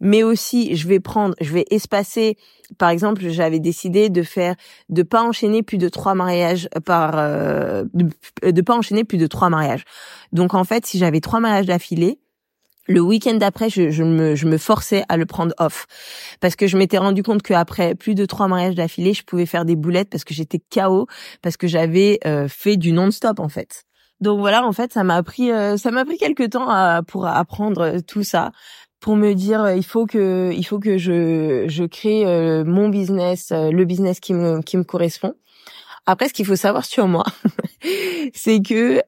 Mais 0.00 0.22
aussi 0.22 0.76
je 0.76 0.88
vais 0.88 0.98
prendre 0.98 1.34
je 1.40 1.52
vais 1.52 1.66
espacer. 1.70 2.36
Par 2.78 2.88
exemple 2.88 3.28
j'avais 3.28 3.60
décidé 3.60 4.08
de 4.08 4.22
faire 4.22 4.54
de 4.88 5.02
pas 5.02 5.22
enchaîner 5.22 5.62
plus 5.62 5.78
de 5.78 5.88
trois 5.88 6.14
mariages 6.14 6.68
par 6.84 7.12
de, 7.16 8.08
de 8.42 8.62
pas 8.62 8.74
enchaîner 8.76 9.04
plus 9.04 9.18
de 9.18 9.26
trois 9.26 9.50
mariages. 9.50 9.84
Donc 10.32 10.54
en 10.54 10.64
fait 10.64 10.86
si 10.86 10.98
j'avais 10.98 11.20
trois 11.20 11.40
mariages 11.40 11.66
d'affilée 11.66 12.18
le 12.90 13.00
week-end 13.00 13.34
d'après, 13.34 13.70
je, 13.70 13.90
je, 13.90 14.02
me, 14.02 14.34
je 14.34 14.46
me 14.46 14.58
forçais 14.58 15.04
à 15.08 15.16
le 15.16 15.24
prendre 15.24 15.54
off 15.58 15.86
parce 16.40 16.56
que 16.56 16.66
je 16.66 16.76
m'étais 16.76 16.98
rendu 16.98 17.22
compte 17.22 17.40
qu'après 17.40 17.94
plus 17.94 18.16
de 18.16 18.26
trois 18.26 18.48
mariages 18.48 18.74
d'affilée, 18.74 19.14
je 19.14 19.22
pouvais 19.22 19.46
faire 19.46 19.64
des 19.64 19.76
boulettes 19.76 20.10
parce 20.10 20.24
que 20.24 20.34
j'étais 20.34 20.58
KO 20.58 21.06
parce 21.40 21.56
que 21.56 21.68
j'avais 21.68 22.18
euh, 22.26 22.48
fait 22.48 22.76
du 22.76 22.92
non-stop 22.92 23.38
en 23.38 23.48
fait. 23.48 23.84
Donc 24.20 24.40
voilà, 24.40 24.66
en 24.66 24.72
fait, 24.72 24.92
ça 24.92 25.04
m'a 25.04 25.22
pris 25.22 25.52
euh, 25.52 25.76
ça 25.76 25.92
m'a 25.92 26.04
pris 26.04 26.18
quelques 26.18 26.50
temps 26.50 26.68
à, 26.68 27.02
pour 27.06 27.26
apprendre 27.26 28.00
tout 28.06 28.24
ça 28.24 28.50
pour 28.98 29.14
me 29.16 29.34
dire 29.34 29.70
il 29.70 29.84
faut 29.84 30.04
que 30.04 30.50
il 30.52 30.64
faut 30.64 30.80
que 30.80 30.98
je 30.98 31.66
je 31.68 31.84
crée 31.84 32.26
euh, 32.26 32.64
mon 32.64 32.88
business, 32.88 33.52
le 33.52 33.84
business 33.84 34.18
qui 34.18 34.34
me 34.34 34.62
qui 34.62 34.76
me 34.76 34.84
correspond. 34.84 35.34
Après, 36.06 36.28
ce 36.28 36.32
qu'il 36.32 36.46
faut 36.46 36.56
savoir 36.56 36.84
sur 36.84 37.08
moi, 37.08 37.24
c'est 38.34 38.60
que 38.60 39.02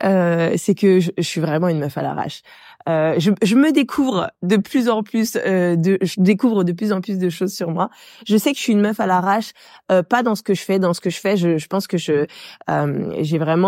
c'est 0.56 0.74
que 0.74 1.00
je, 1.00 1.10
suis 1.20 1.40
vraiment 1.40 1.68
une 1.68 1.78
meuf 1.78 1.96
à 1.98 2.02
l'arrache. 2.02 2.42
Euh, 2.88 3.14
je, 3.18 3.30
je, 3.42 3.54
me 3.54 3.72
découvre 3.72 4.30
de 4.42 4.56
plus 4.56 4.88
en 4.88 5.02
plus, 5.02 5.36
euh, 5.36 5.76
de, 5.76 5.98
je 6.02 6.14
découvre 6.18 6.64
de 6.64 6.72
plus 6.72 6.92
en 6.92 7.00
plus 7.00 7.18
de 7.18 7.30
choses 7.30 7.52
sur 7.52 7.70
moi. 7.70 7.90
Je 8.26 8.36
sais 8.36 8.52
que 8.52 8.58
je 8.58 8.62
suis 8.62 8.72
une 8.72 8.80
meuf 8.80 8.98
à 9.00 9.06
l'arrache, 9.06 9.52
euh, 9.90 10.02
pas 10.02 10.22
dans 10.22 10.34
ce 10.34 10.42
que 10.42 10.54
je 10.54 10.62
fais. 10.62 10.78
Dans 10.78 10.94
ce 10.94 11.00
que 11.00 11.10
je 11.10 11.20
fais, 11.20 11.36
je, 11.36 11.58
je 11.58 11.66
pense 11.68 11.86
que 11.86 11.96
je, 11.96 12.26
euh, 12.70 13.14
j'ai 13.20 13.38
vraiment 13.38 13.62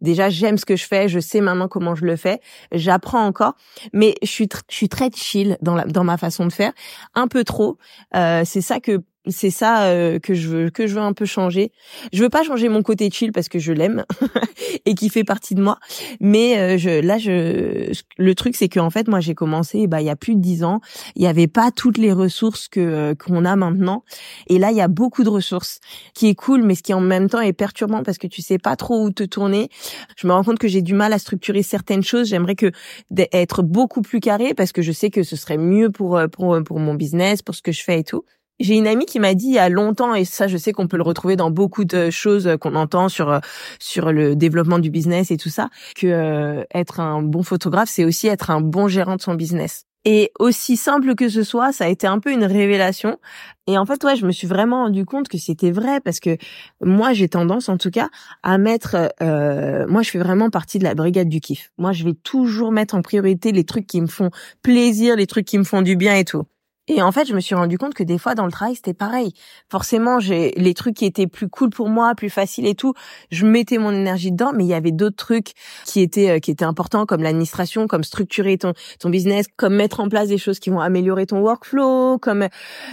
déjà 0.00 0.30
j'aime 0.30 0.58
ce 0.58 0.64
que 0.64 0.76
je 0.76 0.86
fais. 0.86 1.08
Je 1.08 1.20
sais 1.20 1.40
maintenant 1.40 1.68
comment 1.68 1.94
je 1.94 2.04
le 2.04 2.16
fais. 2.16 2.40
J'apprends 2.72 3.24
encore, 3.24 3.54
mais 3.92 4.14
je 4.22 4.28
suis, 4.28 4.48
je 4.68 4.74
suis 4.74 4.88
très 4.88 5.10
chill 5.14 5.58
dans 5.62 5.74
la, 5.74 5.84
dans 5.84 6.04
ma 6.04 6.16
façon 6.16 6.46
de 6.46 6.52
faire, 6.52 6.72
un 7.14 7.28
peu 7.28 7.44
trop. 7.44 7.78
c'est 8.14 8.60
ça 8.60 8.80
que 8.80 9.02
c'est 9.30 9.50
ça 9.50 9.84
euh, 9.84 10.18
que 10.18 10.34
je 10.34 10.48
veux 10.48 10.70
que 10.70 10.86
je 10.86 10.94
veux 10.94 11.00
un 11.00 11.12
peu 11.12 11.24
changer. 11.24 11.72
Je 12.12 12.22
veux 12.22 12.28
pas 12.28 12.42
changer 12.42 12.68
mon 12.68 12.82
côté 12.82 13.10
chill 13.10 13.32
parce 13.32 13.48
que 13.48 13.58
je 13.58 13.72
l'aime 13.72 14.04
et 14.86 14.94
qui 14.94 15.08
fait 15.08 15.24
partie 15.24 15.54
de 15.54 15.62
moi. 15.62 15.78
Mais 16.20 16.58
euh, 16.58 16.78
je, 16.78 17.00
là, 17.00 17.18
je, 17.18 17.92
le 18.16 18.34
truc 18.34 18.56
c'est 18.56 18.68
que 18.68 18.80
en 18.80 18.90
fait, 18.90 19.08
moi, 19.08 19.20
j'ai 19.20 19.34
commencé, 19.34 19.86
bah, 19.86 20.00
il 20.00 20.06
y 20.06 20.10
a 20.10 20.16
plus 20.16 20.34
de 20.34 20.40
dix 20.40 20.64
ans. 20.64 20.80
Il 21.16 21.22
y 21.22 21.26
avait 21.26 21.46
pas 21.46 21.70
toutes 21.70 21.98
les 21.98 22.12
ressources 22.12 22.68
que 22.68 22.80
euh, 22.80 23.14
qu'on 23.14 23.44
a 23.44 23.56
maintenant. 23.56 24.04
Et 24.48 24.58
là, 24.58 24.70
il 24.70 24.76
y 24.76 24.80
a 24.80 24.88
beaucoup 24.88 25.24
de 25.24 25.28
ressources, 25.28 25.80
qui 26.14 26.28
est 26.28 26.34
cool, 26.34 26.62
mais 26.62 26.74
ce 26.74 26.82
qui 26.82 26.94
en 26.94 27.00
même 27.00 27.28
temps 27.28 27.40
est 27.40 27.52
perturbant 27.52 28.02
parce 28.02 28.18
que 28.18 28.26
tu 28.26 28.42
sais 28.42 28.58
pas 28.58 28.76
trop 28.76 29.04
où 29.04 29.10
te 29.10 29.24
tourner. 29.24 29.68
Je 30.16 30.26
me 30.26 30.32
rends 30.32 30.44
compte 30.44 30.58
que 30.58 30.68
j'ai 30.68 30.82
du 30.82 30.94
mal 30.94 31.12
à 31.12 31.18
structurer 31.18 31.62
certaines 31.62 32.02
choses. 32.02 32.28
J'aimerais 32.28 32.54
que 32.54 32.72
d'être 33.10 33.62
beaucoup 33.62 34.02
plus 34.02 34.20
carré 34.20 34.54
parce 34.54 34.72
que 34.72 34.82
je 34.82 34.92
sais 34.92 35.10
que 35.10 35.22
ce 35.22 35.36
serait 35.36 35.58
mieux 35.58 35.90
pour 35.90 36.20
pour 36.32 36.62
pour 36.64 36.78
mon 36.78 36.94
business, 36.94 37.42
pour 37.42 37.54
ce 37.54 37.62
que 37.62 37.72
je 37.72 37.82
fais 37.82 38.00
et 38.00 38.04
tout. 38.04 38.24
J'ai 38.60 38.74
une 38.74 38.86
amie 38.88 39.06
qui 39.06 39.20
m'a 39.20 39.34
dit 39.34 39.46
il 39.46 39.54
y 39.54 39.58
a 39.58 39.68
longtemps, 39.68 40.14
et 40.14 40.24
ça 40.24 40.48
je 40.48 40.56
sais 40.56 40.72
qu'on 40.72 40.88
peut 40.88 40.96
le 40.96 41.02
retrouver 41.04 41.36
dans 41.36 41.50
beaucoup 41.50 41.84
de 41.84 42.10
choses 42.10 42.56
qu'on 42.60 42.74
entend 42.74 43.08
sur 43.08 43.40
sur 43.78 44.12
le 44.12 44.34
développement 44.36 44.78
du 44.80 44.90
business 44.90 45.30
et 45.30 45.36
tout 45.36 45.48
ça, 45.48 45.68
que 45.94 46.06
euh, 46.06 46.64
être 46.74 47.00
un 47.00 47.22
bon 47.22 47.42
photographe, 47.42 47.88
c'est 47.88 48.04
aussi 48.04 48.26
être 48.26 48.50
un 48.50 48.60
bon 48.60 48.88
gérant 48.88 49.16
de 49.16 49.22
son 49.22 49.34
business. 49.34 49.84
Et 50.04 50.32
aussi 50.38 50.76
simple 50.76 51.14
que 51.16 51.28
ce 51.28 51.42
soit, 51.42 51.72
ça 51.72 51.84
a 51.84 51.88
été 51.88 52.06
un 52.06 52.18
peu 52.18 52.32
une 52.32 52.44
révélation. 52.44 53.18
Et 53.66 53.76
en 53.76 53.84
fait, 53.84 54.02
ouais, 54.04 54.16
je 54.16 54.24
me 54.24 54.32
suis 54.32 54.46
vraiment 54.46 54.84
rendu 54.84 55.04
compte 55.04 55.28
que 55.28 55.38
c'était 55.38 55.70
vrai 55.70 56.00
parce 56.00 56.20
que 56.20 56.38
moi, 56.80 57.12
j'ai 57.12 57.28
tendance, 57.28 57.68
en 57.68 57.76
tout 57.76 57.90
cas, 57.90 58.08
à 58.42 58.56
mettre. 58.58 59.12
Euh, 59.20 59.86
moi, 59.88 60.02
je 60.02 60.10
fais 60.10 60.18
vraiment 60.18 60.50
partie 60.50 60.78
de 60.78 60.84
la 60.84 60.94
brigade 60.94 61.28
du 61.28 61.40
kiff. 61.40 61.72
Moi, 61.78 61.92
je 61.92 62.04
vais 62.04 62.14
toujours 62.14 62.72
mettre 62.72 62.94
en 62.94 63.02
priorité 63.02 63.52
les 63.52 63.64
trucs 63.64 63.86
qui 63.86 64.00
me 64.00 64.06
font 64.06 64.30
plaisir, 64.62 65.16
les 65.16 65.26
trucs 65.26 65.46
qui 65.46 65.58
me 65.58 65.64
font 65.64 65.82
du 65.82 65.96
bien 65.96 66.14
et 66.16 66.24
tout. 66.24 66.44
Et 66.88 67.02
en 67.02 67.12
fait, 67.12 67.26
je 67.26 67.34
me 67.34 67.40
suis 67.40 67.54
rendu 67.54 67.76
compte 67.76 67.92
que 67.92 68.02
des 68.02 68.16
fois 68.16 68.34
dans 68.34 68.46
le 68.46 68.52
travail, 68.52 68.74
c'était 68.74 68.94
pareil. 68.94 69.34
Forcément, 69.70 70.20
j'ai 70.20 70.52
les 70.56 70.72
trucs 70.72 70.96
qui 70.96 71.04
étaient 71.04 71.26
plus 71.26 71.48
cool 71.48 71.68
pour 71.68 71.90
moi, 71.90 72.14
plus 72.14 72.30
faciles 72.30 72.66
et 72.66 72.74
tout, 72.74 72.94
je 73.30 73.46
mettais 73.46 73.76
mon 73.76 73.92
énergie 73.92 74.32
dedans, 74.32 74.52
mais 74.54 74.64
il 74.64 74.68
y 74.68 74.74
avait 74.74 74.90
d'autres 74.90 75.16
trucs 75.16 75.52
qui 75.84 76.00
étaient 76.00 76.30
euh, 76.30 76.38
qui 76.38 76.50
étaient 76.50 76.64
importants 76.64 77.04
comme 77.04 77.22
l'administration, 77.22 77.86
comme 77.86 78.04
structurer 78.04 78.56
ton 78.56 78.72
ton 79.00 79.10
business, 79.10 79.46
comme 79.56 79.74
mettre 79.74 80.00
en 80.00 80.08
place 80.08 80.28
des 80.28 80.38
choses 80.38 80.58
qui 80.60 80.70
vont 80.70 80.80
améliorer 80.80 81.26
ton 81.26 81.40
workflow, 81.40 82.18
comme 82.18 82.48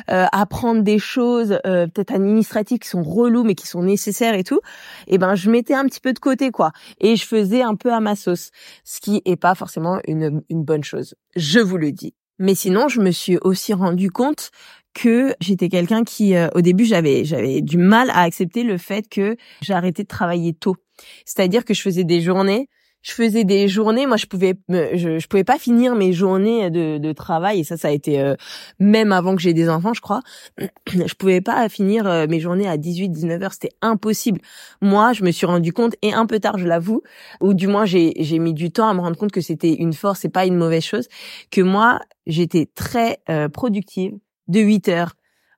euh, 0.10 0.25
apprendre 0.32 0.82
des 0.84 1.00
choses 1.00 1.60
euh, 1.66 1.88
peut-être 1.88 2.12
administratives 2.12 2.80
qui 2.80 2.90
sont 2.90 3.04
reloues 3.04 3.44
mais 3.44 3.56
qui 3.56 3.68
sont 3.68 3.84
nécessaires 3.84 4.36
et 4.36 4.44
tout. 4.44 4.60
Et 5.08 5.18
ben, 5.18 5.36
je 5.36 5.50
mettais 5.50 5.74
un 5.74 5.86
petit 5.86 6.02
peu 6.02 6.12
de 6.12 6.20
côté 6.20 6.52
quoi, 6.52 6.72
et 7.00 7.16
je 7.16 7.25
faisais 7.25 7.62
un 7.62 7.75
peu 7.75 7.94
à 7.94 8.02
ma 8.02 8.16
sauce, 8.18 8.52
ce 8.84 9.00
qui 9.00 9.22
est 9.24 9.38
pas 9.38 9.56
forcément 9.56 10.00
une 10.06 10.42
une 10.50 10.66
bonne 10.66 10.84
chose. 10.84 11.16
Je 11.38 11.60
vous 11.60 11.78
le 11.78 11.94
dis. 11.94 12.14
Mais 12.39 12.56
sinon, 12.56 12.88
je 12.88 13.01
me 13.01 13.12
suis 13.12 13.38
aussi 13.42 13.74
rendu 13.74 14.12
compte 14.12 14.51
que 14.94 15.36
j'étais 15.42 15.70
quelqu'un 15.70 16.04
qui, 16.04 16.36
euh, 16.36 16.48
au 16.56 16.62
début, 16.62 16.86
j'avais 16.86 17.25
j'avais 17.25 17.62
du 17.62 17.77
mal 17.77 18.10
à 18.12 18.22
accepter 18.22 18.63
le 18.63 18.77
fait 18.77 19.08
que 19.10 19.36
j'arrêtais 19.62 20.04
de 20.04 20.08
travailler 20.08 20.54
tôt. 20.54 20.77
C'est-à-dire 21.25 21.65
que 21.65 21.74
je 21.74 21.82
faisais 21.82 22.04
des 22.06 22.22
journées 22.22 22.70
je 23.05 23.12
faisais 23.13 23.43
des 23.43 23.67
journées 23.67 24.07
moi 24.07 24.17
je 24.17 24.25
pouvais 24.25 24.55
je, 24.67 25.19
je 25.19 25.27
pouvais 25.27 25.43
pas 25.43 25.59
finir 25.59 25.93
mes 25.93 26.12
journées 26.12 26.71
de, 26.71 26.97
de 26.97 27.12
travail. 27.13 27.59
Et 27.59 27.63
ça 27.63 27.77
ça 27.77 27.89
a 27.89 27.91
été 27.91 28.19
euh, 28.19 28.35
même 28.79 29.12
avant 29.12 29.35
que 29.35 29.41
j'ai 29.41 29.53
des 29.53 29.69
enfants 29.69 29.93
je 29.93 30.01
crois. 30.01 30.21
Je 30.88 31.13
pouvais 31.13 31.41
pas 31.41 31.69
finir 31.69 32.07
euh, 32.07 32.25
mes 32.27 32.39
journées 32.39 32.67
à 32.67 32.77
18 32.77 33.09
19 33.09 33.43
heures. 33.43 33.53
C'était 33.53 33.75
impossible. 33.81 34.41
Moi 34.81 35.13
je 35.13 35.24
me 35.24 35.31
suis 35.31 35.45
rendu 35.45 35.71
compte 35.71 35.95
et 36.01 36.13
un 36.13 36.25
peu 36.25 36.39
tard 36.39 36.57
je 36.57 36.65
l'avoue 36.65 37.03
ou 37.41 37.53
du 37.53 37.67
moins 37.67 37.85
j'ai 37.85 38.13
j'ai 38.19 38.39
mis 38.39 38.53
du 38.53 38.71
temps 38.71 38.89
à 38.89 38.93
me 38.95 39.01
rendre 39.01 39.17
compte 39.17 39.31
que 39.31 39.41
c'était 39.41 39.74
une 39.74 39.93
force 39.93 40.25
et 40.25 40.29
pas 40.29 40.47
une 40.47 40.57
mauvaise 40.57 40.83
chose 40.83 41.07
que 41.51 41.62
moi 41.62 42.00
j'étais 42.25 42.67
très 42.74 43.19
euh, 43.29 43.50
productive 43.50 44.13
de 44.47 44.62
8 44.62 44.89
heures 44.89 45.13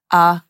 à 0.09 0.41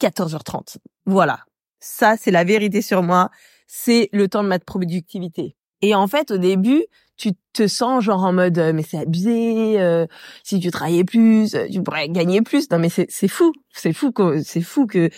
14h30 0.00 0.78
voilà. 1.04 1.40
Ça 1.80 2.16
c'est 2.18 2.30
la 2.30 2.44
vérité 2.44 2.80
sur 2.82 3.02
moi. 3.02 3.30
C'est 3.66 4.08
le 4.12 4.28
temps 4.28 4.42
de 4.42 4.48
ma 4.48 4.58
productivité 4.58 5.55
et 5.82 5.94
en 5.94 6.06
fait, 6.06 6.30
au 6.30 6.38
début, 6.38 6.84
tu 7.16 7.32
te 7.52 7.66
sens 7.66 8.04
genre 8.04 8.24
en 8.24 8.32
mode 8.32 8.58
euh, 8.58 8.72
mais 8.72 8.82
c'est 8.82 8.98
abusé. 8.98 9.80
Euh, 9.80 10.06
si 10.42 10.60
tu 10.60 10.70
travaillais 10.70 11.04
plus, 11.04 11.54
euh, 11.54 11.66
tu 11.70 11.82
pourrais 11.82 12.08
gagner 12.08 12.42
plus. 12.42 12.70
Non 12.70 12.78
mais 12.78 12.88
c'est 12.88 13.06
c'est 13.08 13.28
fou, 13.28 13.52
c'est 13.72 13.92
fou 13.92 14.12
que 14.12 14.42
c'est 14.42 14.60
fou 14.60 14.86
que 14.86 15.10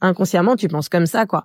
inconsciemment 0.00 0.56
tu 0.56 0.68
penses 0.68 0.88
comme 0.88 1.06
ça 1.06 1.26
quoi. 1.26 1.44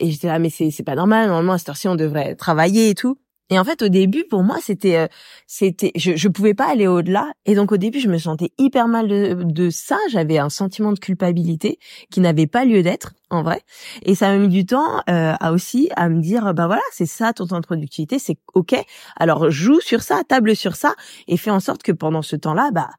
Et 0.00 0.10
j'étais 0.10 0.28
là 0.28 0.38
mais 0.38 0.50
c'est 0.50 0.70
c'est 0.70 0.82
pas 0.82 0.94
normal. 0.94 1.28
Normalement 1.28 1.54
à 1.54 1.58
cette 1.58 1.70
heure-ci 1.70 1.88
on 1.88 1.96
devrait 1.96 2.34
travailler 2.34 2.90
et 2.90 2.94
tout. 2.94 3.18
Et 3.50 3.58
en 3.58 3.64
fait, 3.64 3.82
au 3.82 3.88
début, 3.88 4.24
pour 4.24 4.42
moi, 4.42 4.58
c'était, 4.60 4.96
euh, 4.96 5.06
c'était, 5.46 5.92
je, 5.96 6.16
je 6.16 6.28
pouvais 6.28 6.54
pas 6.54 6.68
aller 6.70 6.86
au-delà. 6.86 7.32
Et 7.46 7.54
donc, 7.54 7.72
au 7.72 7.76
début, 7.76 8.00
je 8.00 8.08
me 8.08 8.18
sentais 8.18 8.52
hyper 8.58 8.88
mal 8.88 9.08
de, 9.08 9.42
de 9.44 9.70
ça. 9.70 9.96
J'avais 10.10 10.38
un 10.38 10.50
sentiment 10.50 10.92
de 10.92 10.98
culpabilité 10.98 11.78
qui 12.10 12.20
n'avait 12.20 12.46
pas 12.46 12.64
lieu 12.64 12.82
d'être, 12.82 13.14
en 13.30 13.42
vrai. 13.42 13.62
Et 14.02 14.14
ça 14.14 14.28
m'a 14.28 14.38
mis 14.38 14.48
du 14.48 14.66
temps 14.66 14.98
euh, 15.08 15.34
à 15.40 15.52
aussi 15.52 15.88
à 15.96 16.08
me 16.08 16.20
dire, 16.20 16.52
bah 16.54 16.66
voilà, 16.66 16.82
c'est 16.92 17.06
ça 17.06 17.32
ton 17.32 17.46
temps 17.46 17.60
de 17.60 17.66
productivité, 17.66 18.18
c'est 18.18 18.36
ok. 18.54 18.74
Alors, 19.16 19.50
joue 19.50 19.80
sur 19.80 20.02
ça, 20.02 20.22
table 20.28 20.54
sur 20.54 20.76
ça, 20.76 20.94
et 21.26 21.36
fais 21.36 21.50
en 21.50 21.60
sorte 21.60 21.82
que 21.82 21.92
pendant 21.92 22.22
ce 22.22 22.36
temps-là, 22.36 22.70
bah, 22.72 22.90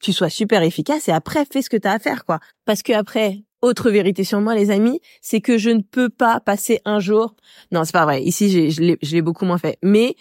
tu 0.00 0.12
sois 0.12 0.30
super 0.30 0.62
efficace. 0.62 1.08
Et 1.08 1.12
après, 1.12 1.44
fais 1.44 1.62
ce 1.62 1.70
que 1.70 1.76
tu 1.76 1.88
as 1.88 1.92
à 1.92 1.98
faire, 1.98 2.24
quoi. 2.24 2.40
Parce 2.64 2.82
que 2.82 2.92
après, 2.92 3.42
autre 3.62 3.90
vérité 3.90 4.24
sur 4.24 4.40
moi, 4.40 4.54
les 4.54 4.70
amis, 4.70 5.00
c'est 5.20 5.40
que 5.40 5.58
je 5.58 5.70
ne 5.70 5.82
peux 5.82 6.08
pas 6.08 6.40
passer 6.40 6.80
un 6.84 6.98
jour. 6.98 7.34
Non, 7.72 7.84
c'est 7.84 7.92
pas 7.92 8.04
vrai. 8.04 8.22
Ici, 8.22 8.70
je 8.70 8.80
l'ai 8.80 9.22
beaucoup 9.22 9.44
moins 9.44 9.58
fait. 9.58 9.78
Mais 9.82 10.16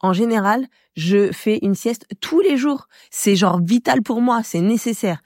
en 0.00 0.12
général, 0.12 0.66
je 0.96 1.32
fais 1.32 1.58
une 1.62 1.74
sieste 1.74 2.06
tous 2.20 2.40
les 2.40 2.56
jours. 2.56 2.88
C'est 3.10 3.36
genre 3.36 3.60
vital 3.60 4.02
pour 4.02 4.20
moi. 4.20 4.42
C'est 4.44 4.60
nécessaire. 4.60 5.22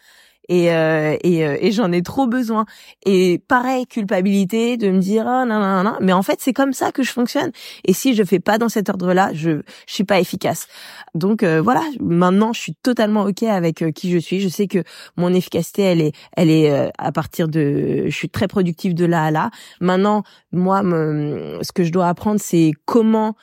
Et 0.49 0.73
euh, 0.73 1.17
et, 1.23 1.47
euh, 1.47 1.57
et 1.61 1.73
j'en 1.73 1.93
ai 1.93 2.03
trop 2.03 2.27
besoin. 2.27 2.67
Et 3.05 3.41
pareil, 3.49 3.87
culpabilité 3.87 4.77
de 4.77 4.91
me 4.91 4.99
dire 4.99 5.25
oh 5.27 5.45
non 5.47 5.61
non 5.61 5.83
non, 5.85 5.97
mais 6.01 6.13
en 6.13 6.23
fait 6.23 6.41
c'est 6.41 6.53
comme 6.53 6.73
ça 6.73 6.93
que 6.93 7.03
je 7.03 7.13
fonctionne. 7.13 7.51
Et 7.85 7.93
si 7.93 8.15
je 8.15 8.25
fais 8.25 8.41
pas 8.41 8.59
dans 8.59 8.69
cet 8.69 8.89
ordre-là, 8.89 9.31
je 9.35 9.63
je 9.87 9.95
suis 9.95 10.05
pas 10.05 10.21
efficace. 10.21 10.67
Donc 11.15 11.43
euh, 11.43 11.61
voilà, 11.61 11.83
maintenant 12.01 12.53
je 12.53 12.61
suis 12.61 12.75
totalement 12.75 13.25
ok 13.25 13.43
avec 13.45 13.85
qui 13.95 14.11
je 14.11 14.19
suis. 14.19 14.41
Je 14.41 14.49
sais 14.49 14.67
que 14.67 14.83
mon 15.17 15.33
efficacité 15.35 15.83
elle 15.83 16.01
est 16.01 16.13
elle 16.37 16.51
est 16.51 16.91
à 16.99 17.13
partir 17.13 17.49
de, 17.49 18.05
je 18.07 18.15
suis 18.15 18.31
très 18.31 18.49
productive 18.49 18.95
de 18.95 19.05
là 19.05 19.25
à 19.25 19.31
là. 19.31 19.51
Maintenant 19.81 20.23
moi 20.53 20.83
me, 20.83 21.59
ce 21.63 21.73
que 21.73 21.85
je 21.85 21.93
dois 21.93 22.09
apprendre 22.09 22.41
c'est 22.41 22.73
comment 22.85 23.35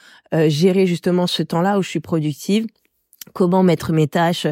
gérer 0.47 0.85
justement 0.85 1.27
ce 1.27 1.43
temps-là 1.43 1.77
où 1.79 1.81
je 1.81 1.89
suis 1.89 1.99
productive 1.99 2.67
comment 3.33 3.63
mettre 3.63 3.91
mes 3.91 4.07
tâches, 4.07 4.47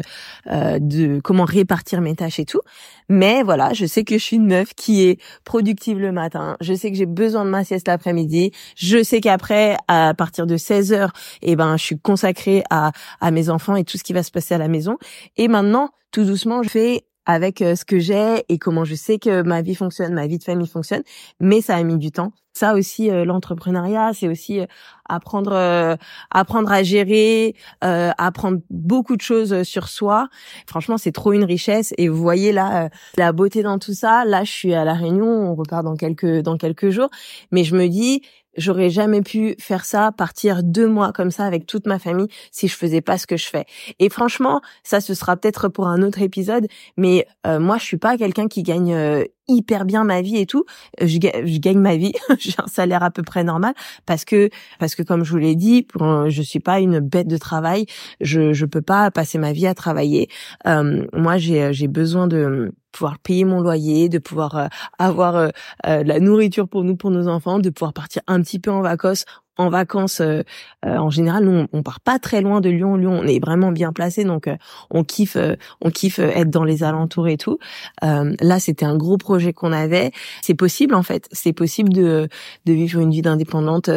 euh, 0.50 0.78
de 0.80 1.20
comment 1.22 1.44
répartir 1.44 2.00
mes 2.00 2.14
tâches 2.14 2.38
et 2.38 2.44
tout. 2.44 2.60
Mais 3.08 3.42
voilà, 3.42 3.72
je 3.72 3.86
sais 3.86 4.04
que 4.04 4.18
je 4.18 4.22
suis 4.22 4.36
une 4.36 4.46
meuf 4.46 4.74
qui 4.74 5.04
est 5.04 5.20
productive 5.44 5.98
le 5.98 6.12
matin. 6.12 6.56
Je 6.60 6.74
sais 6.74 6.90
que 6.90 6.96
j'ai 6.96 7.06
besoin 7.06 7.44
de 7.44 7.50
ma 7.50 7.64
sieste 7.64 7.88
l'après-midi. 7.88 8.52
Je 8.76 9.02
sais 9.02 9.20
qu'après, 9.20 9.76
à 9.88 10.14
partir 10.14 10.46
de 10.46 10.56
16 10.56 10.92
heures, 10.92 11.12
eh 11.42 11.56
ben, 11.56 11.76
je 11.76 11.82
suis 11.82 11.98
consacrée 11.98 12.62
à, 12.70 12.92
à 13.20 13.30
mes 13.30 13.50
enfants 13.50 13.76
et 13.76 13.84
tout 13.84 13.98
ce 13.98 14.04
qui 14.04 14.12
va 14.12 14.22
se 14.22 14.30
passer 14.30 14.54
à 14.54 14.58
la 14.58 14.68
maison. 14.68 14.98
Et 15.36 15.48
maintenant, 15.48 15.90
tout 16.10 16.24
doucement, 16.24 16.62
je 16.62 16.68
fais 16.68 17.04
avec 17.26 17.62
euh, 17.62 17.74
ce 17.74 17.84
que 17.84 17.98
j'ai 17.98 18.44
et 18.48 18.58
comment 18.58 18.84
je 18.84 18.94
sais 18.94 19.18
que 19.18 19.42
ma 19.42 19.62
vie 19.62 19.74
fonctionne, 19.74 20.14
ma 20.14 20.26
vie 20.26 20.38
de 20.38 20.44
famille 20.44 20.68
fonctionne, 20.68 21.02
mais 21.40 21.60
ça 21.60 21.76
a 21.76 21.82
mis 21.82 21.98
du 21.98 22.10
temps. 22.10 22.32
Ça 22.54 22.74
aussi, 22.74 23.10
euh, 23.10 23.24
l'entrepreneuriat, 23.24 24.12
c'est 24.14 24.28
aussi 24.28 24.60
euh, 24.60 24.66
apprendre, 25.08 25.98
apprendre 26.30 26.72
à 26.72 26.82
gérer, 26.82 27.54
apprendre 27.82 28.60
beaucoup 28.70 29.16
de 29.16 29.20
choses 29.20 29.62
sur 29.64 29.88
soi. 29.88 30.28
Franchement, 30.66 30.96
c'est 30.96 31.12
trop 31.12 31.32
une 31.32 31.44
richesse. 31.44 31.92
Et 31.98 32.08
vous 32.08 32.22
voyez 32.22 32.52
là 32.52 32.88
la 33.18 33.32
beauté 33.32 33.62
dans 33.62 33.78
tout 33.78 33.92
ça. 33.92 34.24
Là, 34.24 34.44
je 34.44 34.50
suis 34.50 34.72
à 34.72 34.84
la 34.84 34.94
Réunion, 34.94 35.26
on 35.26 35.54
repart 35.54 35.84
dans 35.84 35.96
quelques 35.96 36.40
dans 36.40 36.56
quelques 36.56 36.88
jours, 36.88 37.10
mais 37.50 37.64
je 37.64 37.76
me 37.76 37.86
dis 37.88 38.22
J'aurais 38.56 38.90
jamais 38.90 39.22
pu 39.22 39.56
faire 39.58 39.84
ça, 39.84 40.12
partir 40.12 40.62
deux 40.62 40.86
mois 40.86 41.12
comme 41.12 41.30
ça 41.30 41.44
avec 41.44 41.66
toute 41.66 41.86
ma 41.86 41.98
famille 41.98 42.28
si 42.52 42.68
je 42.68 42.76
faisais 42.76 43.00
pas 43.00 43.18
ce 43.18 43.26
que 43.26 43.36
je 43.36 43.46
fais. 43.46 43.64
Et 43.98 44.08
franchement, 44.08 44.60
ça 44.84 45.00
ce 45.00 45.14
sera 45.14 45.36
peut-être 45.36 45.68
pour 45.68 45.88
un 45.88 46.02
autre 46.02 46.22
épisode, 46.22 46.68
mais 46.96 47.26
euh, 47.46 47.58
moi 47.58 47.78
je 47.78 47.84
suis 47.84 47.96
pas 47.96 48.16
quelqu'un 48.16 48.46
qui 48.46 48.62
gagne 48.62 48.94
euh, 48.94 49.24
hyper 49.48 49.84
bien 49.84 50.04
ma 50.04 50.22
vie 50.22 50.36
et 50.38 50.46
tout. 50.46 50.64
Euh, 51.00 51.06
je, 51.06 51.18
je 51.18 51.58
gagne 51.58 51.78
ma 51.78 51.96
vie, 51.96 52.12
j'ai 52.38 52.54
un 52.58 52.66
salaire 52.66 53.02
à 53.02 53.10
peu 53.10 53.22
près 53.22 53.44
normal 53.44 53.74
parce 54.06 54.24
que 54.24 54.50
parce 54.78 54.94
que 54.94 55.02
comme 55.02 55.24
je 55.24 55.30
vous 55.30 55.38
l'ai 55.38 55.56
dit, 55.56 55.86
je 56.28 56.42
suis 56.42 56.60
pas 56.60 56.80
une 56.80 57.00
bête 57.00 57.28
de 57.28 57.36
travail. 57.36 57.86
Je 58.20 58.52
je 58.52 58.66
peux 58.66 58.82
pas 58.82 59.10
passer 59.10 59.38
ma 59.38 59.52
vie 59.52 59.66
à 59.66 59.74
travailler. 59.74 60.28
moi 60.64 61.38
j'ai 61.38 61.72
j'ai 61.72 61.88
besoin 61.88 62.26
de 62.26 62.72
pouvoir 62.94 63.18
payer 63.18 63.44
mon 63.44 63.60
loyer, 63.60 64.08
de 64.08 64.18
pouvoir 64.18 64.56
euh, 64.56 64.66
avoir 64.98 65.36
euh, 65.36 65.48
euh, 65.86 66.02
de 66.02 66.08
la 66.08 66.20
nourriture 66.20 66.68
pour 66.68 66.84
nous, 66.84 66.96
pour 66.96 67.10
nos 67.10 67.28
enfants, 67.28 67.58
de 67.58 67.70
pouvoir 67.70 67.92
partir 67.92 68.22
un 68.26 68.40
petit 68.40 68.58
peu 68.58 68.70
en 68.70 68.80
vacances 68.80 69.24
en 69.56 69.68
vacances, 69.68 70.20
euh, 70.20 70.42
euh, 70.84 70.96
en 70.96 71.10
général, 71.10 71.44
nous, 71.44 71.66
on, 71.72 71.82
part 71.82 72.00
pas 72.00 72.18
très 72.18 72.40
loin 72.40 72.60
de 72.60 72.70
Lyon. 72.70 72.96
Lyon, 72.96 73.20
on 73.22 73.26
est 73.26 73.38
vraiment 73.38 73.72
bien 73.72 73.92
placé, 73.92 74.24
donc 74.24 74.48
euh, 74.48 74.56
on 74.90 75.04
kiffe, 75.04 75.36
on 75.80 75.90
kiffe 75.90 76.18
être 76.18 76.50
dans 76.50 76.64
les 76.64 76.82
alentours 76.82 77.28
et 77.28 77.36
tout. 77.36 77.58
là, 78.02 78.58
c'était 78.58 78.84
un 78.84 78.96
gros 78.96 79.16
projet 79.16 79.52
qu'on 79.52 79.72
avait. 79.72 80.12
C'est 80.42 80.54
possible 80.54 80.94
en 80.94 81.02
fait, 81.02 81.28
c'est 81.32 81.52
possible 81.52 81.92
de 81.92 82.28
de 82.66 82.72
vivre 82.72 83.00
une 83.00 83.10
vie 83.10 83.22
d'indépendante 83.22 83.90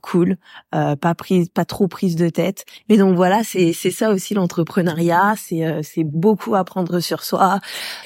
cool, 0.00 0.36
pas 0.70 1.14
prise, 1.16 1.48
pas 1.48 1.64
trop 1.64 1.88
prise 1.88 2.16
de 2.16 2.28
tête. 2.28 2.64
Mais 2.88 2.96
donc 2.96 3.16
voilà, 3.16 3.44
c'est 3.44 3.72
c'est 3.72 3.90
ça 3.90 4.10
aussi 4.10 4.34
l'entrepreneuriat. 4.34 5.34
C'est 5.36 5.82
c'est 5.82 6.04
beaucoup 6.04 6.54
apprendre 6.54 7.00
sur 7.00 7.24
soi, 7.24 7.60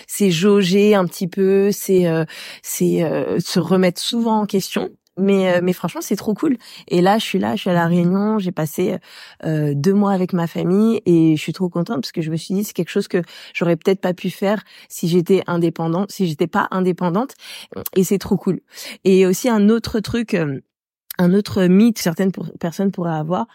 c'est 0.07 0.31
jauger 0.39 0.95
un 0.95 1.07
petit 1.07 1.29
peu, 1.29 1.71
c'est 1.73 2.07
c'est 2.63 3.39
se 3.39 3.61
remettre 3.61 4.01
souvent 4.01 4.41
en 4.41 4.47
question. 4.47 4.91
Mais 5.19 5.53
euh, 5.53 5.61
mais 5.63 5.73
franchement 5.73 6.01
c'est 6.01 6.17
trop 6.17 6.33
cool. 6.33 6.57
Et 6.87 7.03
là 7.03 7.19
je 7.19 7.25
suis 7.25 7.39
là 7.39 7.57
je 7.57 7.63
suis 7.63 7.71
à 7.71 7.75
la 7.75 7.87
Réunion 7.87 8.39
j'ai 8.39 8.53
passé 8.53 8.97
euh, 9.45 9.73
deux 9.75 9.93
mois 9.93 10.13
avec 10.13 10.33
ma 10.33 10.47
famille 10.47 11.03
et 11.07 11.37
je 11.37 11.43
suis 11.43 11.53
trop 11.53 11.69
contente 11.69 11.97
parce 11.97 12.13
que 12.13 12.23
je 12.23 12.31
me 12.31 12.37
suis 12.37 12.55
dit 12.55 12.65
c'est 12.65 12.73
quelque 12.73 12.91
chose 12.91 13.09
que 13.09 13.23
j'aurais 13.53 13.77
peut-être 13.77 14.01
pas 14.01 14.15
pu 14.15 14.31
faire 14.31 14.63
si 14.89 15.09
j'étais 15.09 15.43
indépendante 15.47 16.13
si 16.13 16.29
j'étais 16.29 16.47
pas 16.47 16.69
indépendante. 16.71 17.35
Et 17.97 18.05
c'est 18.05 18.19
trop 18.19 18.37
cool. 18.37 18.61
Et 19.05 19.27
aussi 19.27 19.49
un 19.49 19.69
autre 19.69 19.99
truc 20.01 20.35
euh, 20.35 20.61
un 21.19 21.35
autre 21.35 21.65
mythe 21.65 21.99
certaines 21.99 22.33
personnes 22.61 22.93
pourraient 22.93 23.19
avoir 23.19 23.47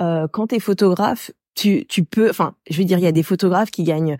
euh, 0.00 0.28
quand 0.28 0.48
t'es 0.48 0.60
photographe 0.60 1.32
tu, 1.58 1.84
tu 1.88 2.04
peux, 2.04 2.30
enfin, 2.30 2.54
je 2.70 2.78
veux 2.78 2.84
dire, 2.84 2.98
il 2.98 3.04
y 3.04 3.08
a 3.08 3.12
des 3.12 3.24
photographes 3.24 3.72
qui 3.72 3.82
gagnent, 3.82 4.16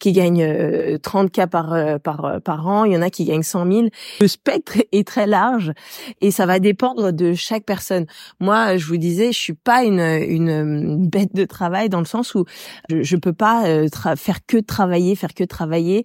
qui 0.00 0.10
gagnent 0.10 0.98
30 0.98 1.30
k 1.30 1.46
par 1.46 1.72
euh, 1.72 1.98
par 1.98 2.24
euh, 2.24 2.40
par 2.40 2.66
an. 2.66 2.84
Il 2.84 2.92
y 2.92 2.96
en 2.96 3.02
a 3.02 3.10
qui 3.10 3.24
gagnent 3.24 3.44
100 3.44 3.72
000. 3.72 3.88
Le 4.20 4.26
spectre 4.26 4.78
est 4.92 5.06
très 5.06 5.28
large 5.28 5.72
et 6.20 6.32
ça 6.32 6.44
va 6.44 6.58
dépendre 6.58 7.12
de 7.12 7.34
chaque 7.34 7.64
personne. 7.64 8.06
Moi, 8.40 8.76
je 8.78 8.86
vous 8.86 8.96
disais, 8.96 9.32
je 9.32 9.38
suis 9.38 9.54
pas 9.54 9.84
une 9.84 10.00
une 10.00 11.08
bête 11.08 11.34
de 11.34 11.44
travail 11.44 11.88
dans 11.88 12.00
le 12.00 12.04
sens 12.04 12.34
où 12.34 12.46
je, 12.90 13.02
je 13.02 13.16
peux 13.16 13.32
pas 13.32 13.66
euh, 13.66 13.86
faire 14.16 14.44
que 14.44 14.58
travailler, 14.58 15.14
faire 15.14 15.34
que 15.34 15.44
travailler. 15.44 16.04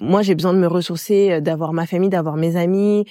Moi, 0.00 0.20
j'ai 0.20 0.34
besoin 0.34 0.52
de 0.52 0.58
me 0.58 0.68
ressourcer, 0.68 1.40
d'avoir 1.40 1.72
ma 1.72 1.86
famille, 1.86 2.10
d'avoir 2.10 2.36
mes 2.36 2.56
amis, 2.56 3.06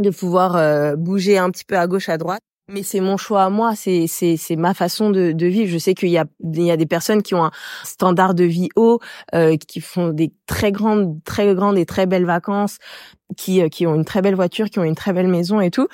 de 0.00 0.10
pouvoir 0.10 0.96
bouger 0.96 1.38
un 1.38 1.50
petit 1.50 1.64
peu 1.64 1.76
à 1.76 1.86
gauche, 1.88 2.08
à 2.08 2.18
droite. 2.18 2.42
Mais 2.68 2.82
c'est 2.84 3.00
mon 3.00 3.16
choix 3.16 3.42
à 3.44 3.50
moi, 3.50 3.74
c'est 3.74 4.06
c'est 4.06 4.36
c'est 4.36 4.54
ma 4.56 4.72
façon 4.72 5.10
de, 5.10 5.32
de 5.32 5.46
vivre. 5.46 5.68
Je 5.70 5.78
sais 5.78 5.94
qu'il 5.94 6.10
y 6.10 6.18
a 6.18 6.24
il 6.42 6.62
y 6.62 6.70
a 6.70 6.76
des 6.76 6.86
personnes 6.86 7.20
qui 7.22 7.34
ont 7.34 7.44
un 7.44 7.50
standard 7.84 8.34
de 8.34 8.44
vie 8.44 8.68
haut, 8.76 9.00
euh, 9.34 9.56
qui 9.56 9.80
font 9.80 10.08
des 10.10 10.32
très 10.46 10.70
grandes 10.70 11.22
très 11.24 11.54
grandes 11.54 11.76
et 11.76 11.84
très 11.86 12.06
belles 12.06 12.24
vacances, 12.24 12.78
qui 13.36 13.62
euh, 13.62 13.68
qui 13.68 13.86
ont 13.86 13.94
une 13.96 14.04
très 14.04 14.22
belle 14.22 14.36
voiture, 14.36 14.70
qui 14.70 14.78
ont 14.78 14.84
une 14.84 14.94
très 14.94 15.12
belle 15.12 15.28
maison 15.28 15.60
et 15.60 15.70
tout. 15.70 15.88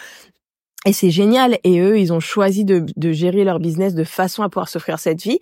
Et 0.86 0.92
c'est 0.92 1.10
génial. 1.10 1.58
Et 1.64 1.80
eux, 1.80 1.98
ils 1.98 2.12
ont 2.12 2.20
choisi 2.20 2.64
de, 2.64 2.86
de 2.96 3.12
gérer 3.12 3.44
leur 3.44 3.58
business 3.58 3.94
de 3.94 4.04
façon 4.04 4.42
à 4.42 4.48
pouvoir 4.48 4.68
s'offrir 4.68 4.98
cette 4.98 5.22
vie. 5.22 5.38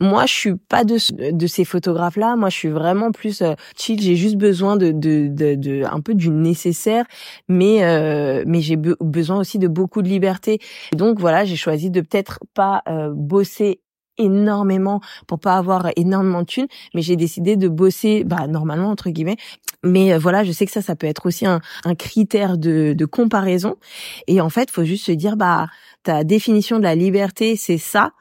Moi, 0.00 0.26
je 0.26 0.32
suis 0.32 0.54
pas 0.56 0.84
de, 0.84 0.98
de 1.32 1.46
ces 1.46 1.64
photographes-là. 1.64 2.36
Moi, 2.36 2.50
je 2.50 2.56
suis 2.56 2.68
vraiment 2.68 3.10
plus 3.10 3.40
euh, 3.40 3.54
chill. 3.76 4.00
J'ai 4.00 4.14
juste 4.14 4.36
besoin 4.36 4.76
de, 4.76 4.92
de, 4.92 5.28
de, 5.28 5.54
de, 5.54 5.84
un 5.90 6.00
peu 6.00 6.14
du 6.14 6.28
nécessaire, 6.30 7.06
mais 7.48 7.82
euh, 7.82 8.44
mais 8.46 8.60
j'ai 8.60 8.76
besoin 8.76 9.38
aussi 9.38 9.58
de 9.58 9.68
beaucoup 9.68 10.02
de 10.02 10.08
liberté. 10.08 10.60
Et 10.92 10.96
donc 10.96 11.18
voilà, 11.18 11.44
j'ai 11.46 11.56
choisi 11.56 11.90
de 11.90 12.02
peut-être 12.02 12.40
pas 12.54 12.82
euh, 12.88 13.10
bosser 13.14 13.80
énormément 14.18 15.00
pour 15.26 15.38
pas 15.38 15.56
avoir 15.56 15.90
énormément 15.96 16.42
de 16.42 16.46
thunes, 16.46 16.68
mais 16.94 17.02
j'ai 17.02 17.16
décidé 17.16 17.56
de 17.56 17.68
bosser, 17.68 18.24
bah 18.24 18.46
normalement 18.46 18.90
entre 18.90 19.10
guillemets. 19.10 19.36
Mais 19.84 20.12
euh, 20.12 20.18
voilà, 20.18 20.44
je 20.44 20.52
sais 20.52 20.66
que 20.66 20.72
ça, 20.72 20.82
ça 20.82 20.96
peut 20.96 21.06
être 21.06 21.26
aussi 21.26 21.46
un, 21.46 21.60
critère 21.98 22.58
de, 22.58 22.94
de 22.96 23.04
comparaison. 23.04 23.76
Et 24.26 24.40
en 24.40 24.50
fait, 24.50 24.70
faut 24.70 24.84
juste 24.84 25.06
se 25.06 25.12
dire, 25.12 25.36
bah 25.36 25.68
ta 26.02 26.24
définition 26.24 26.78
de 26.78 26.84
la 26.84 26.94
liberté, 26.94 27.56
c'est 27.56 27.78
ça 27.78 28.12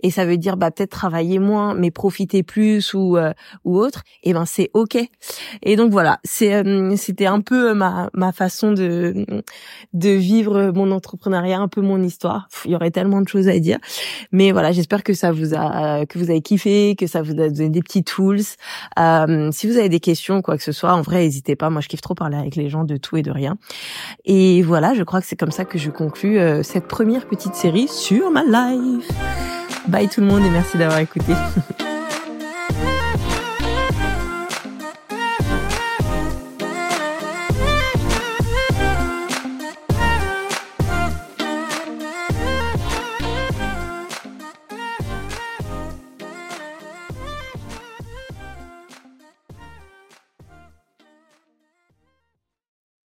et 0.00 0.10
ça 0.10 0.24
veut 0.24 0.36
dire 0.36 0.56
bah 0.56 0.70
peut-être 0.70 0.90
travailler 0.90 1.38
moins 1.38 1.74
mais 1.74 1.90
profiter 1.90 2.42
plus 2.42 2.94
ou 2.94 3.16
euh, 3.16 3.32
ou 3.64 3.78
autre. 3.78 4.02
Et 4.22 4.32
ben 4.32 4.44
c'est 4.44 4.70
ok. 4.74 4.96
Et 5.62 5.76
donc 5.76 5.90
voilà. 5.90 6.20
C'est 6.24 6.54
euh, 6.54 6.94
c'était 6.96 7.26
un 7.26 7.40
peu 7.40 7.74
ma 7.74 8.10
ma 8.14 8.32
façon 8.32 8.72
de 8.72 9.26
de 9.92 10.10
vivre 10.10 10.70
mon 10.74 10.90
entrepreneuriat 10.90 11.58
un 11.58 11.68
peu 11.68 11.80
mon 11.80 12.02
histoire. 12.02 12.48
Il 12.64 12.72
y 12.72 12.74
aurait 12.74 12.90
tellement 12.90 13.20
de 13.20 13.28
choses 13.28 13.48
à 13.48 13.58
dire. 13.58 13.78
Mais 14.32 14.52
voilà 14.52 14.72
j'espère 14.72 15.02
que 15.02 15.14
ça 15.14 15.32
vous 15.32 15.54
a 15.54 16.06
que 16.06 16.18
vous 16.18 16.30
avez 16.30 16.42
kiffé 16.42 16.94
que 16.96 17.06
ça 17.06 17.22
vous 17.22 17.32
a 17.32 17.48
donné 17.48 17.70
des 17.70 17.82
petits 17.82 18.04
tools. 18.04 18.40
Euh, 18.98 19.50
si 19.52 19.66
vous 19.66 19.76
avez 19.76 19.88
des 19.88 20.00
questions 20.00 20.42
quoi 20.42 20.56
que 20.56 20.62
ce 20.62 20.72
soit 20.72 20.92
en 20.92 21.02
vrai 21.02 21.18
n'hésitez 21.18 21.56
pas. 21.56 21.70
Moi 21.70 21.80
je 21.80 21.88
kiffe 21.88 22.00
trop 22.00 22.14
parler 22.14 22.36
avec 22.36 22.56
les 22.56 22.68
gens 22.68 22.84
de 22.84 22.96
tout 22.96 23.16
et 23.16 23.22
de 23.22 23.30
rien. 23.30 23.56
Et 24.24 24.62
voilà 24.62 24.94
je 24.94 25.02
crois 25.02 25.20
que 25.20 25.26
c'est 25.26 25.36
comme 25.36 25.50
ça 25.50 25.64
que 25.64 25.78
je 25.78 25.90
conclue 25.90 26.38
cette 26.62 26.86
première 26.86 27.26
petite 27.26 27.54
série 27.54 27.88
sur 27.88 28.30
ma 28.30 28.44
life 28.44 29.08
Bye 29.88 30.08
tout 30.08 30.20
le 30.20 30.26
monde 30.26 30.44
et 30.44 30.50
merci 30.50 30.76
d'avoir 30.76 30.98
écouté. 31.00 31.32